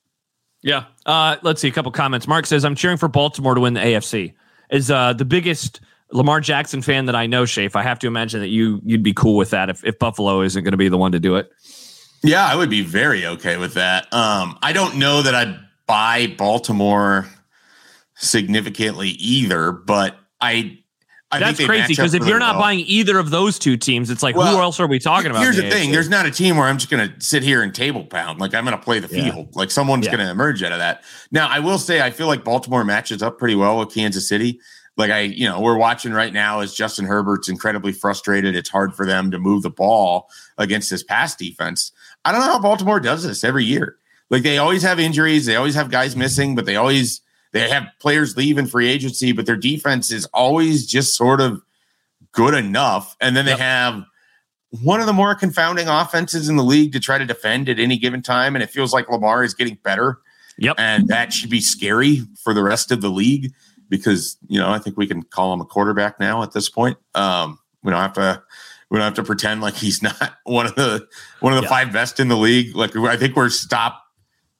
[0.61, 0.85] Yeah.
[1.05, 2.27] Uh, let's see a couple comments.
[2.27, 4.33] Mark says, I'm cheering for Baltimore to win the AFC.
[4.71, 7.75] Is uh, the biggest Lamar Jackson fan that I know, Schaef.
[7.75, 10.63] I have to imagine that you you'd be cool with that if, if Buffalo isn't
[10.63, 11.51] going to be the one to do it.
[12.23, 14.11] Yeah, I would be very okay with that.
[14.13, 17.27] Um, I don't know that I'd buy Baltimore
[18.15, 20.79] significantly either, but I
[21.33, 22.65] I That's crazy because if really you're not well.
[22.65, 25.41] buying either of those two teams, it's like well, who else are we talking about?
[25.41, 27.63] Here's the, the thing: there's not a team where I'm just going to sit here
[27.63, 28.39] and table pound.
[28.39, 29.31] Like I'm going to play the yeah.
[29.31, 29.55] field.
[29.55, 30.15] Like someone's yeah.
[30.15, 31.03] going to emerge out of that.
[31.31, 34.59] Now, I will say I feel like Baltimore matches up pretty well with Kansas City.
[34.95, 38.55] Like I, you know, we're watching right now as Justin Herbert's incredibly frustrated.
[38.55, 41.91] It's hard for them to move the ball against this pass defense.
[42.25, 43.97] I don't know how Baltimore does this every year.
[44.29, 47.21] Like they always have injuries, they always have guys missing, but they always
[47.53, 51.61] they have players leave in free agency, but their defense is always just sort of
[52.31, 53.15] good enough.
[53.21, 53.59] And then they yep.
[53.59, 54.03] have
[54.81, 57.97] one of the more confounding offenses in the league to try to defend at any
[57.97, 58.55] given time.
[58.55, 60.19] And it feels like Lamar is getting better.
[60.57, 60.75] Yep.
[60.79, 63.53] And that should be scary for the rest of the league
[63.87, 66.97] because, you know, I think we can call him a quarterback now at this point.
[67.13, 68.41] Um, we don't have to
[68.89, 71.07] we don't have to pretend like he's not one of the
[71.39, 71.69] one of the yeah.
[71.69, 72.75] five best in the league.
[72.75, 74.03] Like I think we're stop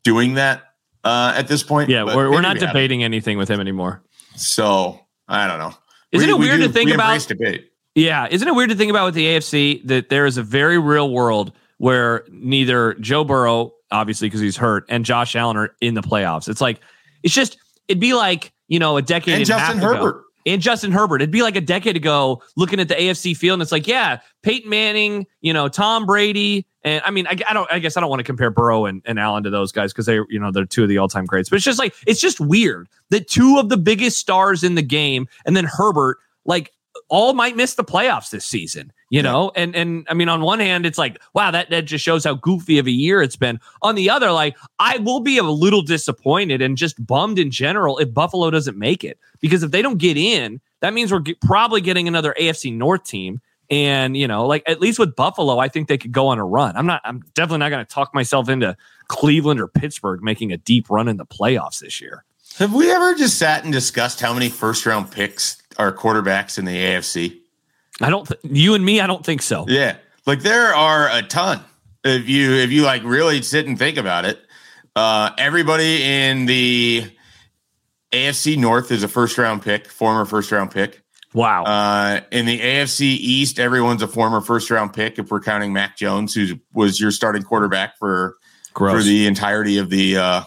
[0.04, 0.73] doing that
[1.04, 1.90] uh, at this point.
[1.90, 4.04] Yeah, we're, we're not debating anything with him anymore.
[4.36, 5.74] So I don't know.
[6.12, 7.20] Isn't we, it weird do, to think about?
[7.28, 7.72] Debate.
[7.96, 10.80] Yeah, isn't it weird to think about with the AFC that there is a very
[10.80, 15.94] real world where neither Joe Burrow, obviously because he's hurt, and Josh Allen are in
[15.94, 16.50] the playoffs.
[16.50, 16.80] It's like
[17.22, 20.10] it's just it'd be like you know a decade and, and Justin Herbert.
[20.10, 21.22] Ago and Justin Herbert.
[21.22, 24.20] It'd be like a decade ago looking at the AFC field, and it's like, yeah,
[24.42, 28.02] Peyton Manning, you know, Tom Brady, and I mean, I, I don't, I guess I
[28.02, 30.52] don't want to compare Burrow and, and Allen to those guys because they, you know,
[30.52, 31.50] they're two of the all time greats.
[31.50, 34.82] But it's just like it's just weird that two of the biggest stars in the
[34.82, 36.74] game, and then Herbert, like
[37.10, 39.32] all might miss the playoffs this season, you yeah.
[39.32, 39.52] know?
[39.56, 42.34] And and I mean, on one hand, it's like, wow, that, that just shows how
[42.34, 43.60] goofy of a year it's been.
[43.84, 48.00] On the other, like, I will be a little disappointed and just bummed in general
[48.00, 49.20] if Buffalo doesn't make it.
[49.40, 53.04] Because if they don't get in, that means we're get, probably getting another AFC North
[53.04, 53.40] team.
[53.70, 56.46] And, you know, like at least with Buffalo, I think they could go on a
[56.46, 56.76] run.
[56.76, 58.76] I'm not, I'm definitely not going to talk myself into
[59.10, 62.26] Cleveland or Pittsburgh making a deep run in the playoffs this year.
[62.58, 66.66] Have we ever just sat and discussed how many first round picks are quarterbacks in
[66.66, 67.43] the AFC?
[68.02, 68.28] I don't.
[68.28, 69.66] Th- you and me, I don't think so.
[69.68, 71.62] Yeah, like there are a ton.
[72.04, 74.40] If you if you like really sit and think about it,
[74.96, 77.12] uh, everybody in the
[78.12, 81.02] AFC North is a first round pick, former first round pick.
[81.34, 81.64] Wow.
[81.64, 85.18] Uh, in the AFC East, everyone's a former first round pick.
[85.18, 88.38] If we're counting Mac Jones, who was your starting quarterback for
[88.74, 88.98] Gross.
[88.98, 90.44] for the entirety of the uh,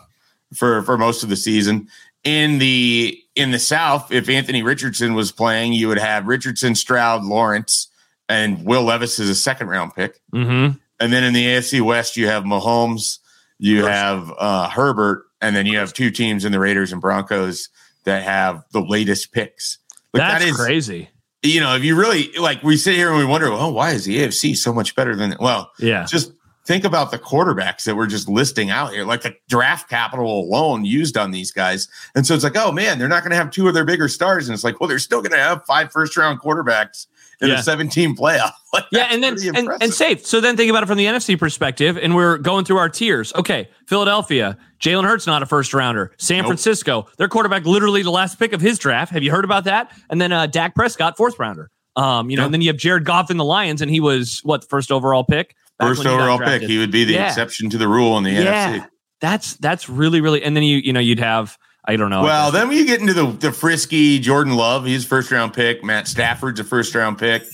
[0.54, 1.88] for for most of the season.
[2.22, 7.22] In the in the South, if Anthony Richardson was playing, you would have Richardson, Stroud,
[7.22, 7.88] Lawrence,
[8.28, 10.20] and Will Levis is a second round pick.
[10.34, 10.78] Mm-hmm.
[10.98, 13.18] And then in the AFC West, you have Mahomes,
[13.58, 17.68] you have uh, Herbert, and then you have two teams in the Raiders and Broncos
[18.04, 19.78] that have the latest picks.
[20.12, 21.10] But That's that is, crazy.
[21.42, 24.06] You know, if you really like, we sit here and we wonder, oh, why is
[24.06, 25.36] the AFC so much better than?
[25.38, 26.32] Well, yeah, just
[26.66, 30.84] think about the quarterbacks that we're just listing out here, like the draft capital alone
[30.84, 31.88] used on these guys.
[32.14, 34.08] And so it's like, oh man, they're not going to have two of their bigger
[34.08, 34.48] stars.
[34.48, 37.06] And it's like, well, they're still going to have five first round quarterbacks
[37.40, 37.60] in yeah.
[37.60, 38.52] a 17 playoff.
[38.72, 40.26] Like, yeah, and then and, and, Schaef.
[40.26, 43.32] So then think about it from the NFC perspective, and we're going through our tiers.
[43.34, 46.12] Okay, Philadelphia, Jalen Hurts not a first rounder.
[46.18, 46.48] San nope.
[46.48, 49.12] Francisco, their quarterback literally the last pick of his draft.
[49.12, 49.92] Have you heard about that?
[50.10, 51.70] And then uh, Dak Prescott, fourth rounder.
[51.94, 52.48] Um, you know, yep.
[52.48, 54.92] and then you have Jared Goff in the Lions, and he was what the first
[54.92, 55.56] overall pick.
[55.80, 56.62] First overall pick.
[56.62, 57.28] He would be the yeah.
[57.28, 58.78] exception to the rule in the yeah.
[58.78, 58.88] NFC.
[59.20, 60.42] That's that's really really.
[60.42, 62.22] And then you you know you'd have I don't know.
[62.22, 65.84] Well, then you get into the the frisky Jordan Love, he's first round pick.
[65.84, 67.44] Matt Stafford's a first round pick.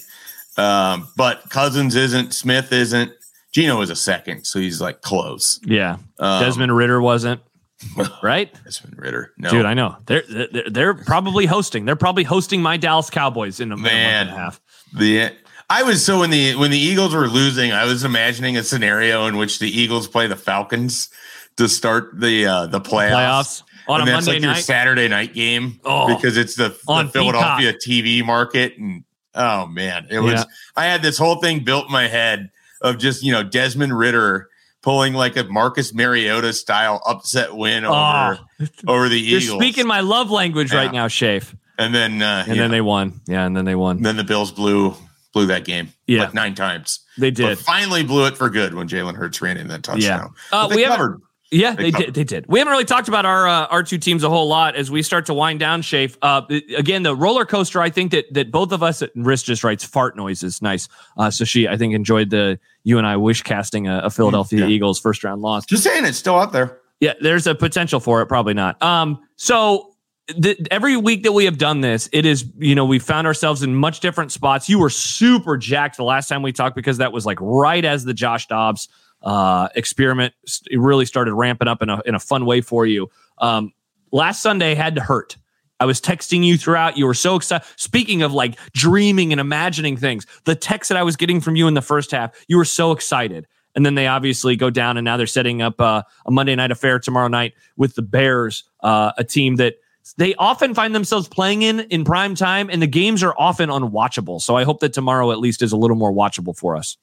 [0.56, 2.32] Um, but Cousins isn't.
[2.32, 3.12] Smith isn't.
[3.52, 5.60] Geno is a second, so he's like close.
[5.64, 5.98] Yeah.
[6.18, 7.40] Um, Desmond Ridder wasn't.
[8.22, 8.52] right?
[8.64, 9.32] Desmond Ridder.
[9.36, 9.96] No, Dude, I know.
[10.06, 11.84] They're, they're they're probably hosting.
[11.84, 14.28] They're probably hosting my Dallas Cowboys in a, in a month Man.
[14.28, 14.60] and a half.
[14.94, 15.32] the
[15.72, 19.26] I was so when the when the Eagles were losing, I was imagining a scenario
[19.26, 21.08] in which the Eagles play the Falcons
[21.56, 23.10] to start the uh the playoffs.
[23.10, 24.64] Playoffs on and a that's Monday like your night.
[24.64, 28.76] Saturday night game Oh, because it's the, the Philadelphia TV market.
[28.78, 29.04] And
[29.34, 30.44] oh man, it was Yeah.
[30.76, 32.50] I had this whole thing built in my head
[32.82, 34.48] of just, you know, Desmond Ridder
[34.82, 39.58] pulling like a Marcus Mariota style upset win over Oh, over the you're Eagles.
[39.58, 40.78] speaking my love language Yeah.
[40.80, 41.54] right now, Schaef.
[41.78, 43.20] and then uh And then know, they won.
[43.26, 44.02] Yeah, and then they won.
[44.02, 44.94] then the Bills blew
[45.32, 46.24] blew that game Yeah.
[46.24, 47.00] like nine times.
[47.18, 47.46] They did.
[47.56, 50.34] But finally blew it for good when Jalen Hurts ran in that touchdown.
[50.52, 51.20] Uh, they we covered.
[51.50, 52.14] Yeah, They they did.
[52.14, 52.46] They did.
[52.48, 55.02] We haven't really talked about our uh, our two teams a whole lot as we
[55.02, 55.82] start to wind down.
[55.82, 56.16] Schaef.
[56.22, 56.40] Uh,
[56.74, 57.82] again, the roller coaster.
[57.82, 59.02] I think that that both of us.
[59.02, 60.62] At Riss just writes fart noises.
[60.62, 60.88] Nice.
[61.18, 64.60] Uh, so she, I think, enjoyed the you and I wish casting a, a Philadelphia
[64.60, 64.68] yeah.
[64.68, 65.66] Eagles first round loss.
[65.66, 66.78] Just saying it's still out there.
[67.00, 68.26] Yeah, there's a potential for it.
[68.28, 68.82] Probably not.
[68.82, 69.91] Um, so
[70.28, 73.62] th- every week that we have done this, it is you know we found ourselves
[73.62, 74.68] in much different spots.
[74.68, 78.04] You were super jacked the last time we talked because that was like right as
[78.04, 78.88] the Josh Dobbs
[79.22, 80.34] uh, experiment
[80.72, 83.10] really started ramping up in a in a fun way for you.
[83.38, 83.72] Um,
[84.10, 85.36] last Sunday had to hurt.
[85.80, 86.96] I was texting you throughout.
[86.96, 87.66] You were so excited.
[87.76, 91.66] Speaking of like dreaming and imagining things, the text that I was getting from you
[91.66, 93.48] in the first half, you were so excited.
[93.74, 96.70] And then they obviously go down, and now they're setting up uh, a Monday night
[96.70, 99.76] affair tomorrow night with the Bears, uh, a team that
[100.16, 104.40] they often find themselves playing in in prime time, and the games are often unwatchable.
[104.40, 106.96] So I hope that tomorrow at least is a little more watchable for us.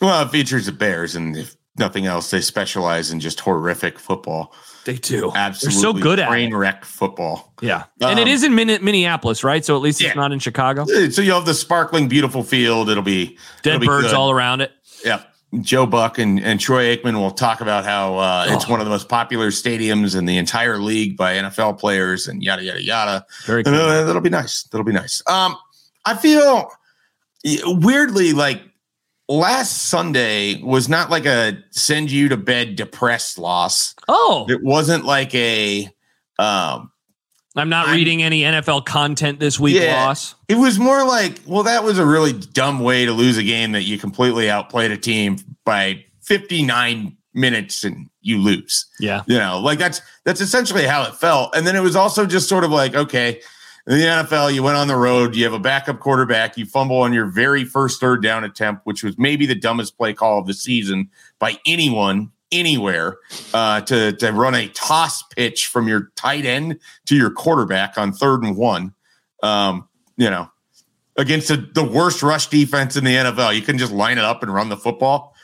[0.00, 4.52] Well, it features the Bears, and if nothing else, they specialize in just horrific football.
[4.84, 5.32] They do.
[5.34, 6.56] Absolutely, They're so good at train it.
[6.56, 7.54] wreck football.
[7.62, 9.64] Yeah, and it Um, in Min- Minneapolis, right?
[9.64, 10.08] So at least Yeah.
[10.08, 10.84] it's not in Chicago.
[11.10, 12.90] So you'll have the sparkling, beautiful field.
[12.90, 14.14] It'll be Dead it'll be birds good.
[14.16, 14.72] all around it.
[15.04, 15.26] Yep.
[15.62, 18.70] Joe Buck and, and Troy Aikman will talk about how uh, it's Oh.
[18.70, 22.62] one of the most popular stadiums in the entire league by NFL players and yada
[22.64, 23.26] yada yada.
[23.46, 23.74] Very And, cool.
[23.76, 24.62] uh, that'll be nice.
[24.64, 25.22] That'll be nice.
[25.26, 25.56] Um,
[26.04, 26.70] I feel
[27.64, 28.62] weirdly like
[29.28, 33.94] last Sunday was not like a send you to bed depressed loss.
[34.08, 35.88] Oh, It wasn't like a
[36.38, 36.90] um
[37.56, 40.06] I'm not I'm- reading any NFL content this week, Yeah.
[40.06, 40.34] loss.
[40.48, 43.72] it was more like, well, that was a really dumb way to lose a game
[43.72, 48.86] that you completely outplayed a team by 59 minutes and you lose.
[49.00, 49.22] Yeah.
[49.26, 51.54] You know, like that's that's essentially how it felt.
[51.56, 53.40] And then it was also just sort of like, okay,
[53.86, 56.98] in the NFL, you went on the road, you have a backup quarterback, you fumble
[57.02, 60.46] on your very first third down attempt, which was maybe the dumbest play call of
[60.46, 63.18] the season by anyone anywhere
[63.52, 68.12] uh, to to run a toss pitch from your tight end to your quarterback on
[68.12, 68.94] third and one.
[69.42, 70.50] Um, you know,
[71.16, 74.42] against the, the worst rush defense in the NFL, you can just line it up
[74.42, 75.34] and run the football.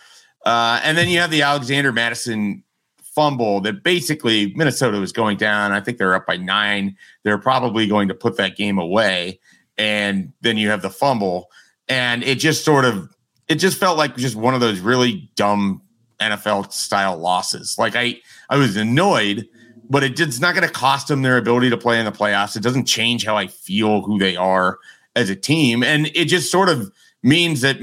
[0.45, 2.63] Uh, and then you have the Alexander Mattison
[3.03, 5.73] fumble that basically Minnesota was going down.
[5.73, 6.97] I think they're up by nine.
[7.25, 9.41] They're probably going to put that game away.
[9.77, 11.51] And then you have the fumble.
[11.89, 13.15] And it just sort of
[13.49, 15.83] it just felt like just one of those really dumb
[16.21, 17.77] NFL style losses.
[17.79, 18.17] Like I
[18.49, 19.49] I was annoyed,
[19.89, 22.57] but it, it's not going to cost them their ability to play in the playoffs.
[22.57, 24.79] It doesn't change how I feel who they are
[25.17, 25.83] as a team.
[25.83, 26.91] And it just sort of
[27.23, 27.79] means that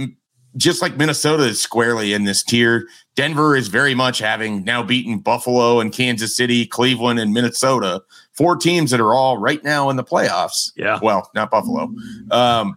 [0.56, 5.20] just like Minnesota is squarely in this tier, Denver is very much having now beaten
[5.20, 8.02] Buffalo and Kansas City, Cleveland, and Minnesota,
[8.34, 10.72] four teams that are all right now in the playoffs.
[10.76, 11.00] Yeah.
[11.02, 11.92] Well, not Buffalo.
[12.32, 12.76] Um,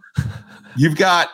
[0.75, 1.29] you've got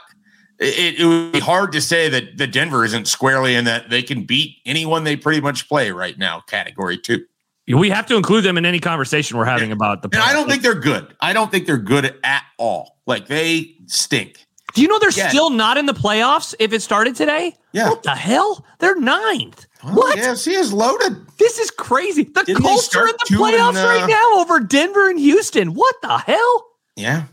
[0.60, 4.02] it, it would be hard to say that the Denver isn't squarely in that they
[4.02, 7.26] can beat anyone they pretty much play right now, category two.
[7.68, 10.10] We have to include them in any conversation we're having about the.
[10.14, 11.14] And I don't think they're good.
[11.20, 12.98] I don't think they're good at all.
[13.06, 14.46] Like they stink.
[14.74, 15.30] Do you know they're Yeah.
[15.30, 17.56] still not in the playoffs if it started today?
[17.74, 17.90] Yeah.
[17.90, 18.66] What the hell?
[18.80, 19.66] They're ninth.
[19.84, 20.16] Well, what?
[20.16, 21.18] The AFC is loaded.
[21.38, 22.24] This is crazy.
[22.24, 25.20] The Didn't Colts are in the two and, playoffs uh, right now over Denver and
[25.20, 25.74] Houston.
[25.74, 26.66] What the hell?
[26.96, 27.24] Yeah.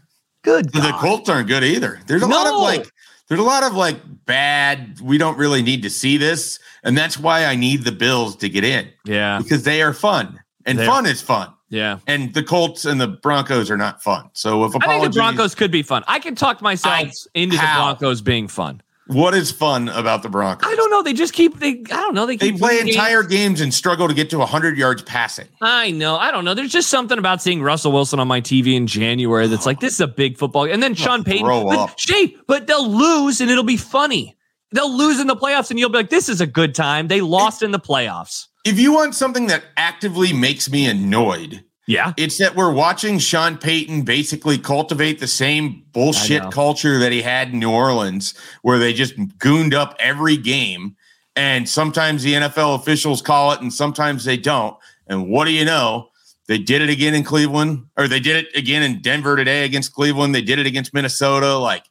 [0.43, 0.73] Good.
[0.73, 2.01] The Colts aren't good either.
[2.07, 2.87] There's a lot of like
[3.29, 6.59] there's a lot of like bad, we don't really need to see this.
[6.83, 9.39] And that's why I need the Bills to get in Yeah.
[9.43, 10.41] because they are fun.
[10.67, 11.49] And They're- fun is fun.
[11.71, 11.99] Yeah.
[12.07, 14.29] And the Colts and the Broncos are not fun.
[14.35, 16.05] So if I think apologies, the Broncos could be fun.
[16.07, 17.91] I can talk myself I- into how?
[17.91, 18.81] the Broncos being fun.
[19.07, 20.71] What is fun about the Broncos?
[20.71, 21.03] I don't know.
[21.03, 21.83] They just keep they.
[21.91, 22.27] I don't know.
[22.27, 23.35] They They play entire games.
[23.35, 25.49] games and struggle to get to 100 yards passing.
[25.61, 26.17] I know.
[26.17, 26.55] I don't know.
[26.55, 29.95] There's just something about seeing Russell Wilson on my TV in January that's like this
[29.95, 30.65] is a big football.
[30.65, 31.47] And then Sean Payton.
[31.47, 31.99] But.
[32.01, 34.37] Shay, but they'll lose and it'll be funny.
[34.73, 37.09] They'll lose in the playoffs and you'll be like, this is a good time.
[37.09, 38.47] They lost in the playoffs.
[38.65, 42.13] If you want something that actively makes me annoyed, Yeah.
[42.17, 47.51] It's that we're watching Sean Payton basically cultivate the same bullshit culture that he had
[47.51, 50.97] in New Orleans, where they just gooned up every game.
[51.37, 54.77] And sometimes the NFL officials call it and sometimes they don't.
[55.07, 56.11] And what do you know?
[56.47, 59.95] They did it again in Cleveland, or they did it again in Denver today against
[59.95, 60.35] Cleveland.
[60.35, 61.57] They did it against Minnesota.
[61.57, 61.85] Like,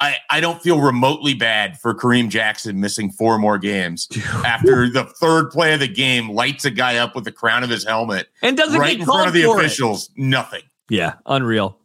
[0.00, 4.08] I, I don't feel remotely bad for Kareem Jackson missing four more games
[4.46, 7.70] after the third play of the game lights a guy up with the crown of
[7.70, 9.66] his helmet and doesn't right get in front of the called for it.
[9.66, 10.10] officials.
[10.16, 10.62] Nothing.
[10.88, 11.78] Yeah, unreal,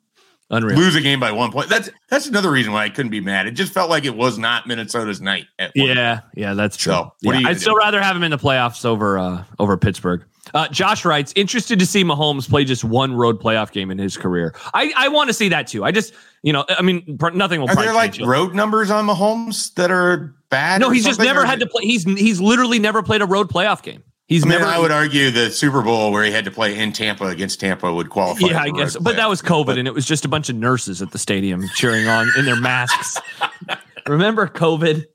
[0.50, 0.78] unreal.
[0.78, 1.70] Lose a game by one point.
[1.70, 3.48] That's that's another reason why I couldn't be mad.
[3.48, 5.46] It just felt like it was not Minnesota's night.
[5.60, 6.94] At one Yeah, yeah, that's true.
[6.94, 9.18] So, what Yeah, are you I'd gonna still rather have him in the playoffs over
[9.20, 10.24] uh, over Pittsburgh.
[10.54, 14.16] Uh, Josh writes, interested to see Mahomes play just one road playoff game in his
[14.18, 14.54] career.
[14.74, 15.84] I, I want to see that too.
[15.84, 17.68] I just, you know, I mean, pr- nothing will.
[17.70, 18.26] Are probably there like it.
[18.26, 20.82] road numbers on Mahomes that are bad?
[20.82, 21.84] No, he's just never Or- had to play.
[21.84, 24.04] He's he's literally never played a road playoff game.
[24.28, 24.70] He's I mean, never.
[24.72, 27.94] I would argue the Super Bowl where he had to play in Tampa against Tampa
[27.94, 28.48] would qualify.
[28.48, 29.40] yeah, I guess, but that was.
[29.42, 32.28] COVID, But and it was just a bunch of nurses at the stadium cheering on
[32.38, 33.20] in their masks.
[34.08, 35.06] Remember COVID?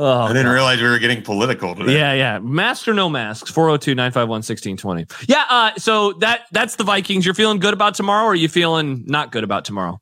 [0.00, 1.94] Oh, I didn't realize we were getting political today.
[1.94, 2.38] Yeah, yeah.
[2.38, 3.50] Mask or no masks?
[3.50, 5.26] 402-951-1620.
[5.28, 7.24] Yeah, uh, so that that's the Vikings.
[7.24, 10.00] You're feeling good about tomorrow, or are you feeling not good about tomorrow?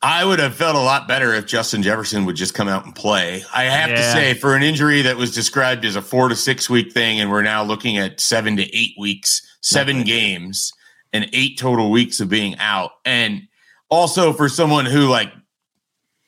[0.00, 2.94] I would have felt a lot better if Justin Jefferson would just come out and
[2.94, 3.42] play.
[3.52, 6.70] I have to say, for an injury that was described as a four to six
[6.70, 10.70] week thing, and we're now looking at seven to eight weeks, seven games,
[11.12, 12.92] and eight total weeks of being out.
[13.04, 13.48] And
[13.88, 15.32] also for someone who like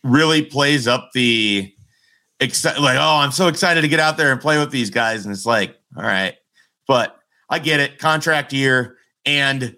[0.03, 1.73] really plays up the
[2.41, 5.25] exci- like, oh, I'm so excited to get out there and play with these guys.
[5.25, 6.35] And it's like, all right,
[6.89, 7.17] but
[7.49, 9.77] I get it, contract year, and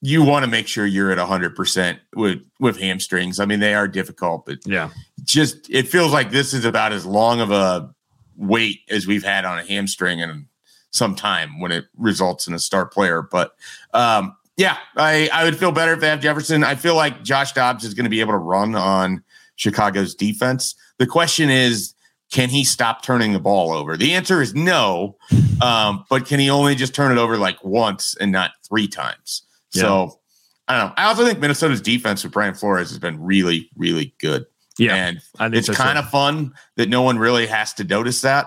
[0.00, 3.40] you want to make sure you're at 100% with with hamstrings.
[3.40, 4.90] I mean, they are difficult, but Yeah.
[5.24, 7.90] just it feels like this is about as long of a
[8.36, 10.46] wait as we've had on a hamstring in
[10.90, 13.22] some time when it results in a star player.
[13.22, 13.54] But
[13.94, 16.62] um, yeah, I, I would feel better if they have Jefferson.
[16.64, 19.22] I feel like Josh Dobbs is going to be able to run on
[19.56, 20.74] Chicago's defense.
[20.98, 21.93] The question is,
[22.34, 23.96] can he stop turning the ball over?
[23.96, 25.16] The answer is no.
[25.62, 29.42] Um, but can he only just turn it over like once and not three times?
[29.70, 30.18] So
[30.66, 30.94] I don't know.
[30.96, 34.46] I also think Minnesota's defense with Brian Flores has been really, really good.
[34.78, 34.96] Yeah.
[35.40, 38.46] And it's kind of fun that no one really has to notice that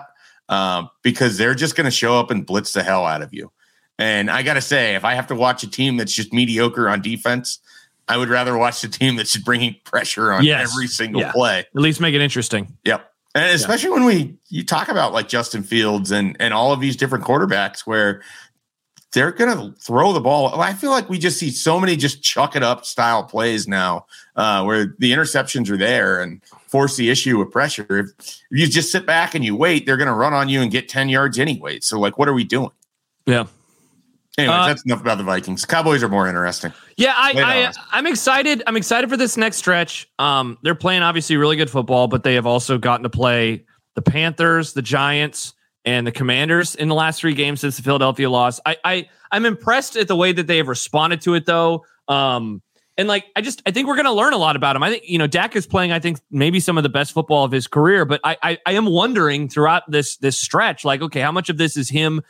[0.50, 3.50] um, because they're just going to show up and blitz the hell out of you.
[3.98, 6.90] And I got to say, if I have to watch a team that's just mediocre
[6.90, 7.58] on defense,
[8.06, 10.70] I would rather watch the team that's bringing pressure on Yes.
[10.70, 11.32] every single Yeah.
[11.32, 11.60] play.
[11.60, 12.76] At least make it interesting.
[12.84, 13.10] Yep.
[13.38, 16.96] And especially when we you talk about like Justin Fields and and all of these
[16.96, 18.22] different quarterbacks where
[19.12, 20.60] they're going to throw the ball.
[20.60, 24.04] I feel like we just see so many just chuck it up style plays now,
[24.36, 27.86] uh, where the interceptions are there and force the issue with pressure.
[27.88, 30.60] If, if you just sit back and you wait, they're going to run on you
[30.60, 31.80] and get ten yards anyway.
[31.80, 32.72] So like, what are we doing?
[33.24, 33.46] Yeah.
[34.38, 35.64] Anyways, Uh, that's enough about the Vikings.
[35.64, 36.72] Cowboys are more interesting.
[36.96, 38.62] Yeah, I, I I'm excited.
[38.66, 40.08] I'm excited for this next stretch.
[40.20, 43.64] Um, they're playing obviously really good football, but they have also gotten to play
[43.96, 48.30] the Panthers, the Giants, and the Commanders in the last three games since the Philadelphia
[48.30, 48.60] loss.
[48.64, 51.84] I, I I'm impressed at the way that they have responded to it, though.
[52.06, 52.62] Um,
[52.96, 54.82] and like I just I think we're going to learn a lot about him.
[54.84, 55.90] I think you know Dak is playing.
[55.90, 58.04] I think maybe some of the best football of his career.
[58.04, 61.58] But I I, I am wondering throughout this this stretch, like okay, how much of
[61.58, 62.22] this is him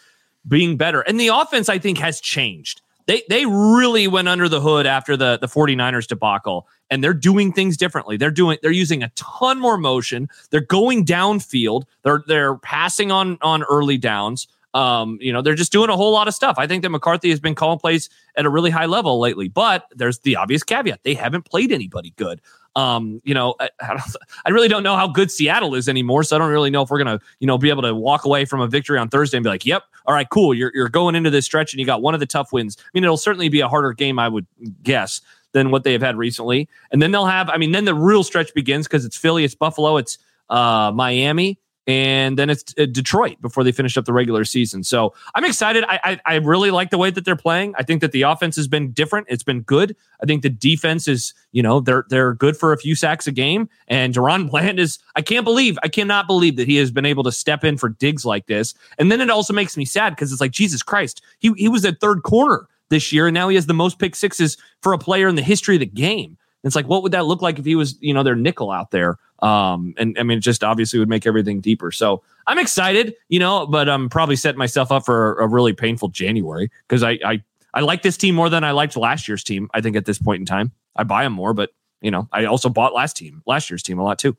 [0.47, 1.01] being better?
[1.01, 2.83] And the offense I think has changed.
[3.07, 7.53] They they really went under the hood after the the 49ers debacle and they're doing
[7.53, 8.17] things differently.
[8.17, 10.29] They're doing they're using a ton more motion.
[10.51, 11.85] They're going downfield.
[12.03, 14.47] They're they're passing on on early downs.
[14.75, 16.57] Um, you know, they're just doing a whole lot of stuff.
[16.59, 19.87] I think that McCarthy has been calling plays at a really high level lately, but
[19.95, 21.03] there's the obvious caveat.
[21.05, 22.41] They haven't played anybody good.
[22.79, 23.71] Um, you know, I,
[24.47, 26.91] I really don't know how good Seattle is anymore, so I don't really know if
[26.91, 29.43] we're gonna, you know, be able to walk away from a victory on Thursday and
[29.43, 30.55] be like, "Yep, all right, cool.
[30.55, 32.87] You're you're going into this stretch and you got one of the tough wins." I
[32.95, 34.47] mean, it'll certainly be a harder game, I would
[34.85, 35.21] guess,
[35.53, 36.69] than what they have had recently.
[36.93, 39.57] And then they'll have, I mean, then the real stretch begins because it's Philly, it's
[39.57, 40.19] Buffalo, it's
[40.49, 41.59] uh, Miami,
[41.89, 44.85] and then it's uh, Detroit before they finish up the regular season.
[44.85, 45.85] So I'm excited.
[45.89, 47.75] I, I I really like the way that they're playing.
[47.79, 49.27] I think that the offense has been different.
[49.31, 49.97] It's been good.
[50.23, 53.33] I think the defense is, you know, they're they're good for a few sacks a
[53.33, 53.71] game.
[53.89, 57.25] And DaRon Bland is, I can't believe, I cannot believe that he has been able
[57.25, 58.75] to step in for Diggs like this.
[58.99, 61.87] And then it also makes me sad because it's like Jesus Christ, he he was
[61.87, 64.99] at third corner this year, and now he has the most pick sixes for a
[64.99, 66.37] player in the history of the game.
[66.65, 68.91] It's like, what would that look like if he was, you know, their nickel out
[68.91, 69.19] there?
[69.41, 71.93] Um, and I mean, it just obviously would make everything deeper.
[71.93, 76.09] So I'm excited, you know, but I'm probably setting myself up for a, really painful
[76.09, 77.43] January because I, I
[77.75, 79.69] I like this team more than I liked last year's team.
[79.73, 82.47] I think at this point in time, I buy them more, but you know, I
[82.47, 84.37] also bought last team, last year's team a lot too.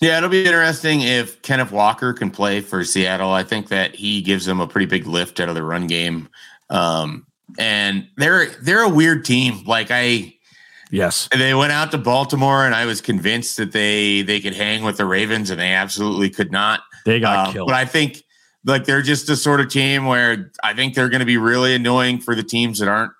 [0.00, 3.30] Yeah, it'll be interesting if Kenneth Walker can play for Seattle.
[3.30, 6.28] I think that he gives them a pretty big lift out of the run game.
[6.70, 7.26] Um,
[7.58, 9.64] and they're they're a weird team.
[9.64, 10.34] Like I
[10.90, 11.28] Yes.
[11.32, 14.82] And they went out to Baltimore and I was convinced that they they could hang
[14.82, 16.80] with the Ravens and they absolutely could not.
[17.04, 17.66] They got Uh, killed.
[17.68, 18.22] but I think
[18.64, 21.74] Like they're just the sort of team where I think they're going to be really
[21.74, 23.12] annoying for the teams that aren't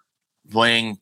[0.50, 0.98] playing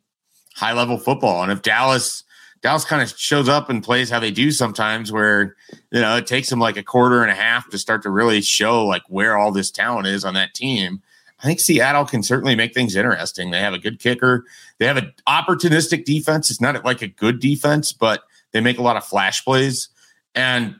[0.54, 1.42] high level football.
[1.42, 2.22] And if Dallas
[2.60, 5.56] Dallas kind of shows up and plays how they do sometimes, where
[5.92, 8.40] you know it takes them like a quarter and a half to start to really
[8.40, 11.00] show like where all this talent is on that team.
[11.40, 13.50] I think Seattle can certainly make things interesting.
[13.50, 14.44] They have a good kicker.
[14.78, 16.50] They have an opportunistic defense.
[16.50, 18.22] It's not like a good defense, but
[18.52, 19.88] they make a lot of flash plays.
[20.34, 20.76] And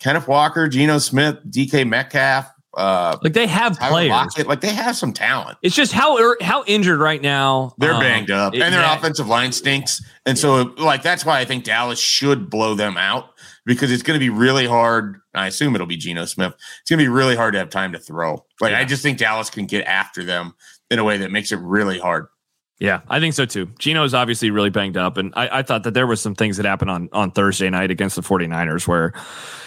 [0.00, 4.72] Kenneth Walker, Geno Smith, DK Metcalf, uh, like they have Tyler players, Lockett, like they
[4.72, 5.58] have some talent.
[5.60, 7.74] It's just how how injured right now.
[7.76, 8.96] They're um, banged up, it, and their yeah.
[8.96, 10.02] offensive line stinks.
[10.24, 13.31] And so, like that's why I think Dallas should blow them out
[13.64, 15.20] because it's going to be really hard.
[15.34, 16.54] I assume it'll be Geno Smith.
[16.80, 18.44] It's going to be really hard to have time to throw.
[18.60, 18.80] Like yeah.
[18.80, 20.54] I just think Dallas can get after them
[20.90, 22.26] in a way that makes it really hard.
[22.82, 23.66] Yeah, I think so too.
[23.78, 25.16] Geno is obviously really banged up.
[25.16, 27.92] And I, I, thought that there was some things that happened on, on Thursday night
[27.92, 29.12] against the 49ers where,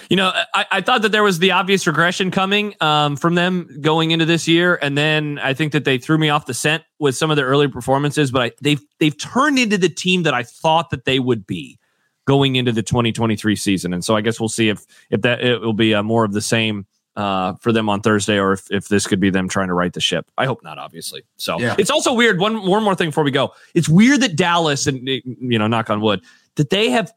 [0.09, 3.69] you know, I, I thought that there was the obvious regression coming um, from them
[3.79, 4.77] going into this year.
[4.81, 7.45] And then I think that they threw me off the scent with some of their
[7.45, 11.19] early performances, but I, they've, they've turned into the team that I thought that they
[11.19, 11.79] would be
[12.25, 13.93] going into the 2023 season.
[13.93, 16.33] And so I guess we'll see if, if that it will be uh, more of
[16.33, 19.69] the same uh, for them on Thursday, or if, if this could be them trying
[19.69, 20.29] to right the ship.
[20.37, 21.23] I hope not, obviously.
[21.37, 21.75] So yeah.
[21.77, 22.39] it's also weird.
[22.39, 23.53] One one more thing before we go.
[23.73, 26.21] It's weird that Dallas and you know, knock on wood,
[26.55, 27.13] that they have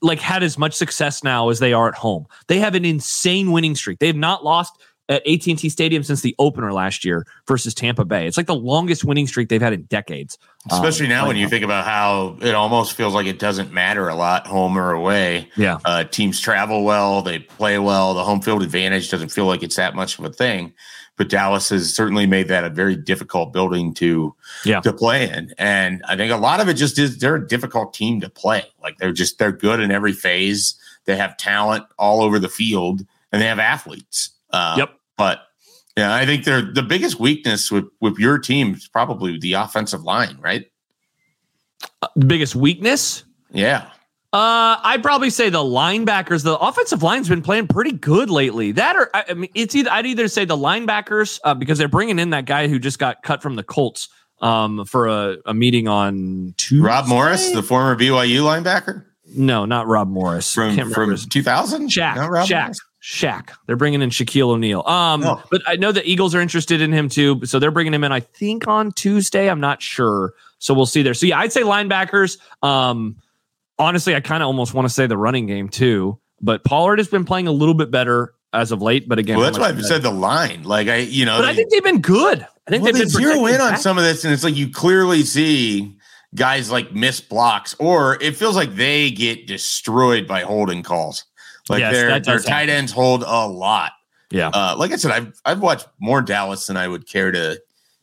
[0.00, 2.26] like had as much success now as they are at home.
[2.46, 3.98] They have an insane winning streak.
[3.98, 8.26] They have not lost at AT&T Stadium since the opener last year versus Tampa Bay.
[8.26, 10.38] It's like the longest winning streak they've had in decades.
[10.70, 14.08] Especially um, now when you think about how it almost feels like it doesn't matter
[14.08, 15.50] a lot home or away.
[15.56, 15.78] Yeah.
[15.84, 19.76] Uh, teams travel well, they play well, the home field advantage doesn't feel like it's
[19.76, 20.72] that much of a thing.
[21.16, 24.34] But Dallas has certainly made that a very difficult building to
[24.64, 24.80] yeah.
[24.80, 25.54] to play in.
[25.58, 28.64] And I think a lot of it just is they're a difficult team to play.
[28.82, 30.74] Like they're just they're good in every phase.
[31.04, 34.30] They have talent all over the field and they have athletes.
[34.54, 34.90] Uh, yep.
[35.16, 35.40] But
[35.96, 40.02] yeah, I think they're the biggest weakness with with your team is probably the offensive
[40.02, 40.66] line, right?
[42.02, 43.24] Uh, the biggest weakness?
[43.52, 43.90] Yeah.
[44.32, 46.42] Uh, I'd probably say the linebackers.
[46.42, 48.72] The offensive line's been playing pretty good lately.
[48.72, 51.86] That or I, I mean, it's either I'd either say the linebackers uh, because they're
[51.88, 54.08] bringing in that guy who just got cut from the Colts
[54.40, 56.84] um, for a, a meeting on Tuesday.
[56.84, 59.04] Rob Morris, the former BYU linebacker.
[59.36, 60.52] No, not Rob Morris.
[60.52, 61.90] From from two thousand.
[61.90, 62.16] Shaq.
[62.16, 62.62] No, Rob Shaq.
[62.62, 62.80] Morris?
[63.04, 63.50] Shaq.
[63.66, 64.82] They're bringing in Shaquille O'Neal.
[64.86, 65.42] Um, oh.
[65.50, 68.12] but I know the Eagles are interested in him too, so they're bringing him in.
[68.12, 69.50] I think on Tuesday.
[69.50, 71.12] I'm not sure, so we'll see there.
[71.12, 72.38] So yeah, I'd say linebackers.
[72.62, 73.16] Um,
[73.78, 77.08] honestly, I kind of almost want to say the running game too, but Pollard has
[77.08, 79.06] been playing a little bit better as of late.
[79.06, 80.62] But again, well, that's why I said the line.
[80.62, 82.40] Like I, you know, but they, I think they've been good.
[82.66, 84.56] I think well, they've they been zero in on some of this, and it's like
[84.56, 85.94] you clearly see
[86.34, 91.26] guys like miss blocks, or it feels like they get destroyed by holding calls.
[91.68, 93.92] Like yes, their their tight ends hold a lot.
[94.30, 94.48] Yeah.
[94.48, 97.60] Uh, like I said, I've I've watched more Dallas than I would care to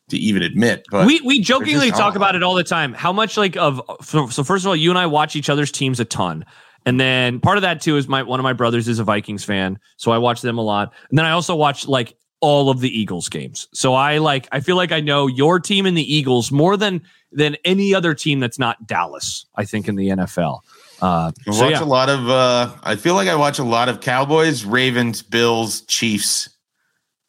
[0.10, 0.86] to even admit.
[0.90, 2.94] But we we jokingly talk about it all the time.
[2.94, 5.72] How much like of so, so first of all, you and I watch each other's
[5.72, 6.46] teams a ton.
[6.86, 9.44] And then part of that too is my one of my brothers is a Vikings
[9.44, 10.94] fan, so I watch them a lot.
[11.10, 13.68] And then I also watch like all of the Eagles games.
[13.74, 17.02] So I like I feel like I know your team and the Eagles more than
[17.32, 19.46] than any other team that's not Dallas.
[19.56, 20.62] I think in the NFL.
[21.02, 21.84] Uh, I so watch yeah.
[21.84, 22.30] a lot of.
[22.30, 26.50] Uh, I feel like I watch a lot of Cowboys, Ravens, Bills, Chiefs.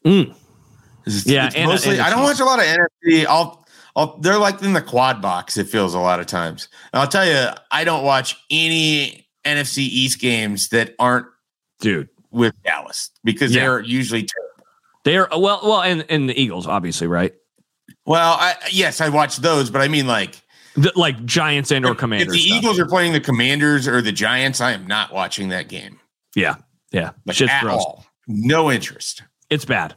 [0.04, 0.34] Mm.
[1.06, 1.98] It's, yeah, it's mostly.
[1.98, 3.24] I don't watch a lot of NFC.
[3.26, 3.66] I'll,
[3.96, 4.18] I'll.
[4.18, 5.56] They're like in the quad box.
[5.56, 6.68] It feels a lot of times.
[6.92, 11.26] And I'll tell you, I don't watch any NFC East games that aren't,
[11.80, 13.62] dude, with Dallas because yeah.
[13.62, 14.52] they're usually terrible.
[15.04, 17.32] They're well, well, and and the Eagles, obviously, right?
[18.04, 20.41] Well, I yes, I watch those, but I mean like
[20.74, 22.28] the, like Giants and or Commanders.
[22.28, 22.58] If the stuff.
[22.58, 25.98] Eagles are playing the Commanders or the Giants, I am not watching that game.
[26.34, 26.56] Yeah,
[26.90, 27.82] yeah, like Shit's at gross.
[27.82, 28.06] all.
[28.26, 29.22] No interest.
[29.50, 29.94] It's bad.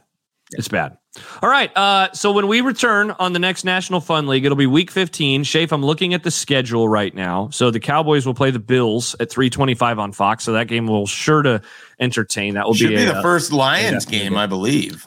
[0.52, 0.96] It's bad.
[1.42, 1.74] All right.
[1.76, 5.44] Uh, so when we return on the next National Fun League, it'll be Week 15.
[5.44, 7.48] Schaef, I'm looking at the schedule right now.
[7.50, 10.44] So the Cowboys will play the Bills at 3:25 on Fox.
[10.44, 11.62] So that game will sure to
[11.98, 12.54] entertain.
[12.54, 15.06] That will Should be, be a, the first Lions game, I believe.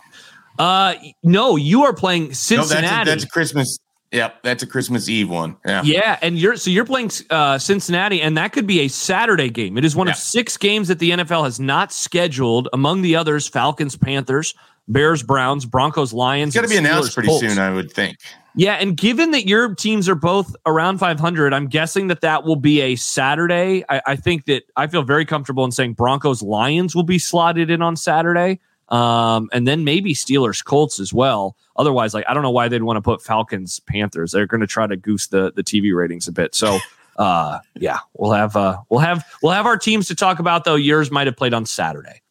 [0.58, 2.82] Uh, no, you are playing Cincinnati.
[2.82, 3.80] No, that's, a, that's Christmas.
[4.12, 5.56] Yep, that's a Christmas Eve one.
[5.66, 9.50] Yeah, yeah, and you're so you're playing uh, Cincinnati, and that could be a Saturday
[9.50, 9.78] game.
[9.78, 10.14] It is one yeah.
[10.14, 12.70] of six games that the NFL has not scheduled.
[12.74, 14.56] Among the others, Falcons, Panthers,
[14.88, 16.56] Bears, Browns, Broncos, Lions.
[16.56, 17.48] It's got to be announced pretty Colts.
[17.48, 18.18] soon, I would think.
[18.56, 22.56] Yeah, and given that your teams are both around 500, I'm guessing that that will
[22.56, 23.86] be a Saturday.
[23.90, 27.70] I, I think that I feel very comfortable in saying Broncos, Lions will be slotted
[27.70, 28.60] in on Saturday
[28.90, 31.56] um, and then maybe Steelers Colts as well.
[31.76, 34.32] Otherwise, like I don't know why they'd want to put Falcons Panthers.
[34.32, 36.56] They're going to try to goose the the TV ratings a bit.
[36.56, 36.80] So.
[37.18, 40.76] Uh, yeah, we'll have uh, we'll have we'll have our teams to talk about though.
[40.76, 42.22] Yours might have played on Saturday.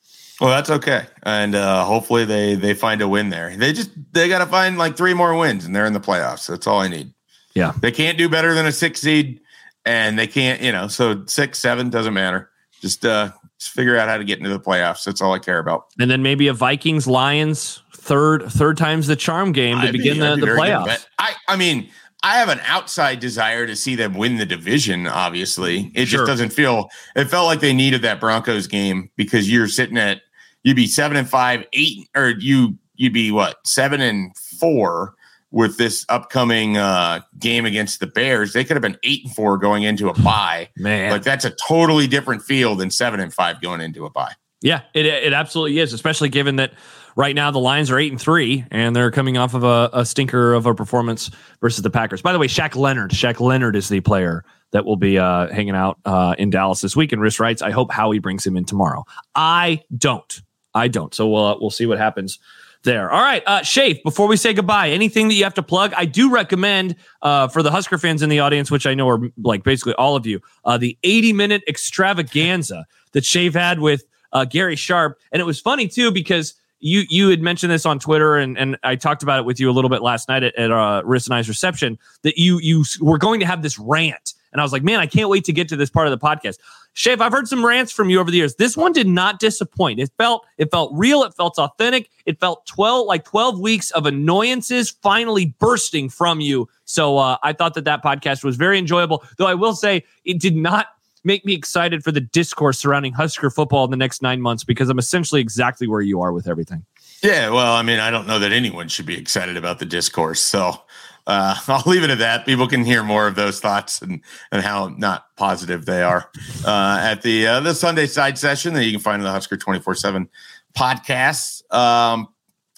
[0.40, 3.54] Well, that's okay, and uh, hopefully they they find a win there.
[3.54, 6.48] They just they got to find like three more wins, and they're in the playoffs.
[6.48, 7.12] That's all I need.
[7.54, 9.40] Yeah, they can't do better than a six seed,
[9.84, 12.50] and they can't, you know, so six, seven doesn't matter.
[12.80, 15.04] Just uh, just figure out how to get into the playoffs.
[15.04, 15.86] That's all I care about.
[15.98, 20.14] And then maybe a Vikings Lions third third time's the charm game to I'd begin
[20.14, 21.06] be, the, the playoffs.
[21.18, 21.90] I I mean
[22.22, 25.06] I have an outside desire to see them win the division.
[25.06, 26.20] Obviously, it sure.
[26.20, 26.88] just doesn't feel.
[27.14, 30.22] It felt like they needed that Broncos game because you're sitting at
[30.64, 35.14] you'd be seven and five, eight, or you you'd be what seven and four
[35.50, 38.52] with this upcoming uh, game against the Bears.
[38.52, 40.68] They could have been eight and four going into a bye.
[40.76, 44.32] Man, like that's a totally different feel than seven and five going into a bye.
[44.60, 46.72] Yeah, it it absolutely is, especially given that
[47.18, 50.06] Right now, the Lions are eight and three, and they're coming off of a, a
[50.06, 52.22] stinker of a performance versus the Packers.
[52.22, 55.74] By the way, Shaq Leonard, Shaq Leonard is the player that will be uh, hanging
[55.74, 57.10] out uh, in Dallas this week.
[57.10, 59.04] And Riss writes, I hope Howie brings him in tomorrow.
[59.34, 60.42] I don't.
[60.74, 61.12] I don't.
[61.12, 62.38] So we'll uh, we'll see what happens
[62.84, 63.10] there.
[63.10, 64.02] All right, uh, Schaef.
[64.02, 65.92] Before we say goodbye, anything that you have to plug?
[65.96, 69.20] I do recommend uh, for the Husker fans in the audience, which I know are
[69.42, 74.44] like basically all of you, uh, the 80 minute extravaganza that Schaef had with uh,
[74.44, 78.36] Gary Sharp, and it was funny too because you you had mentioned this on Twitter,
[78.36, 80.70] and and I talked about it with you a little bit last night at, at
[80.70, 84.60] uh, Riss and I's reception that you you were going to have this rant, and
[84.60, 86.58] I was like, man, I can't wait to get to this part of the podcast.
[86.94, 88.56] Schaef, I've heard some rants from you over the years.
[88.56, 90.00] This one did not disappoint.
[90.00, 91.22] It felt it felt real.
[91.22, 92.10] It felt authentic.
[92.26, 96.68] It felt twelve like twelve weeks of annoyances finally bursting from you.
[96.86, 99.22] So uh, I thought that that podcast was very enjoyable.
[99.36, 100.88] Though I will say it did not
[101.24, 104.88] make me excited for the discourse surrounding Husker football in the next nine months because
[104.88, 106.84] I'm essentially exactly where you are with everything.
[107.22, 110.40] Yeah, well, I mean, I don't know that anyone should be excited about the discourse.
[110.40, 110.80] So
[111.28, 112.46] uh, I'll leave it at that.
[112.46, 114.20] People can hear more of those thoughts and,
[114.50, 116.28] and how not positive they are
[116.64, 119.56] uh, at the uh, the Sunday side session that you can find in the Husker
[119.56, 120.28] 24 7
[120.76, 121.62] podcast.
[121.72, 122.28] Um,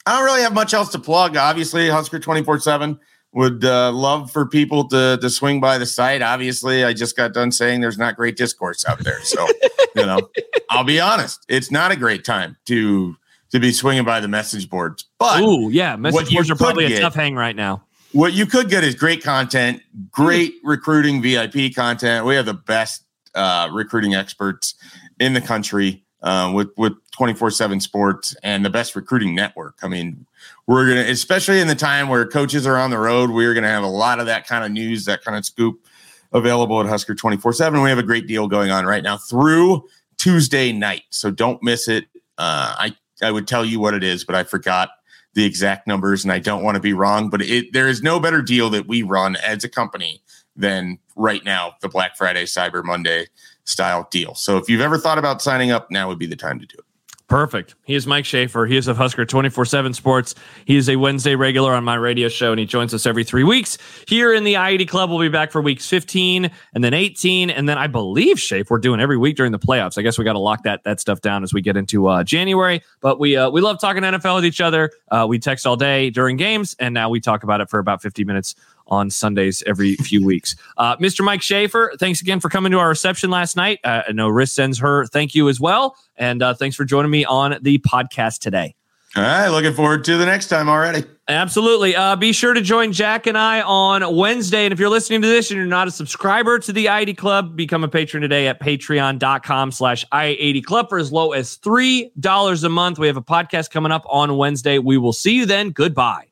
[0.05, 1.37] I don't really have much else to plug.
[1.37, 2.99] Obviously, Husker 24 7
[3.33, 6.21] would uh, love for people to to swing by the site.
[6.21, 9.47] Obviously, I just got done saying there's not great discourse out there, so
[9.95, 10.29] you know,
[10.71, 13.15] I'll be honest, it's not a great time to
[13.53, 15.05] to be swinging by the message boards.
[15.19, 17.85] But Ooh, yeah, message boards are probably get, a tough hang right now.
[18.13, 20.69] What you could get is great content, great mm.
[20.69, 22.27] recruiting VIP content.
[22.27, 23.05] We have the best
[23.35, 24.75] uh, recruiting experts
[25.21, 29.79] in the country uh, with with 24/7 sports and the best recruiting network.
[29.83, 30.27] I mean,
[30.67, 33.65] we're going to especially in the time where coaches are on the road, we're going
[33.65, 35.87] to have a lot of that kind of news, that kind of scoop
[36.33, 37.83] available at Husker 24/7.
[37.83, 39.85] We have a great deal going on right now through
[40.17, 41.05] Tuesday night.
[41.11, 42.07] So don't miss it.
[42.39, 44.91] Uh, I I would tell you what it is, but I forgot
[45.35, 48.19] the exact numbers and I don't want to be wrong, but it, there is no
[48.19, 50.23] better deal that we run as a company
[50.57, 53.27] than right now the Black Friday Cyber Monday
[53.65, 54.35] style deal.
[54.35, 56.77] So if you've ever thought about signing up, now would be the time to do
[56.79, 56.85] it.
[57.31, 57.77] Perfect.
[57.85, 58.67] He is Mike Schaefer.
[58.67, 60.35] He is of Husker 24 7 Sports.
[60.65, 63.45] He is a Wednesday regular on my radio show, and he joins us every three
[63.45, 63.79] weeks
[64.09, 65.11] here in the I-80 Club.
[65.11, 67.51] We'll be back for weeks 15 and then 18.
[67.51, 69.97] And then I believe, Schaefer, we're doing every week during the playoffs.
[69.97, 72.25] I guess we got to lock that that stuff down as we get into uh,
[72.25, 72.83] January.
[73.01, 74.91] But we uh, we love talking NFL with each other.
[75.13, 78.03] Uh, we text all day during games, and now we talk about it for about
[78.03, 78.57] 50 minutes
[78.91, 80.57] on Sundays every few weeks.
[80.77, 81.25] Uh, Mr.
[81.25, 83.81] Mike Schaefer, thanks again for coming to our reception last night.
[83.85, 85.97] Uh, I know Riss sends her thank you as well.
[86.17, 88.75] And uh, thanks for joining me on the podcast today.
[89.17, 91.05] All right, looking forward to the next time already.
[91.27, 91.97] Absolutely.
[91.97, 94.67] Uh, be sure to join Jack and I on Wednesday.
[94.67, 97.57] And if you're listening to this and you're not a subscriber to the I-80 Club,
[97.57, 102.69] become a patron today at patreon.com slash I-80 Club for as low as $3 a
[102.69, 102.99] month.
[103.01, 104.79] We have a podcast coming up on Wednesday.
[104.79, 105.71] We will see you then.
[105.71, 106.29] Goodbye.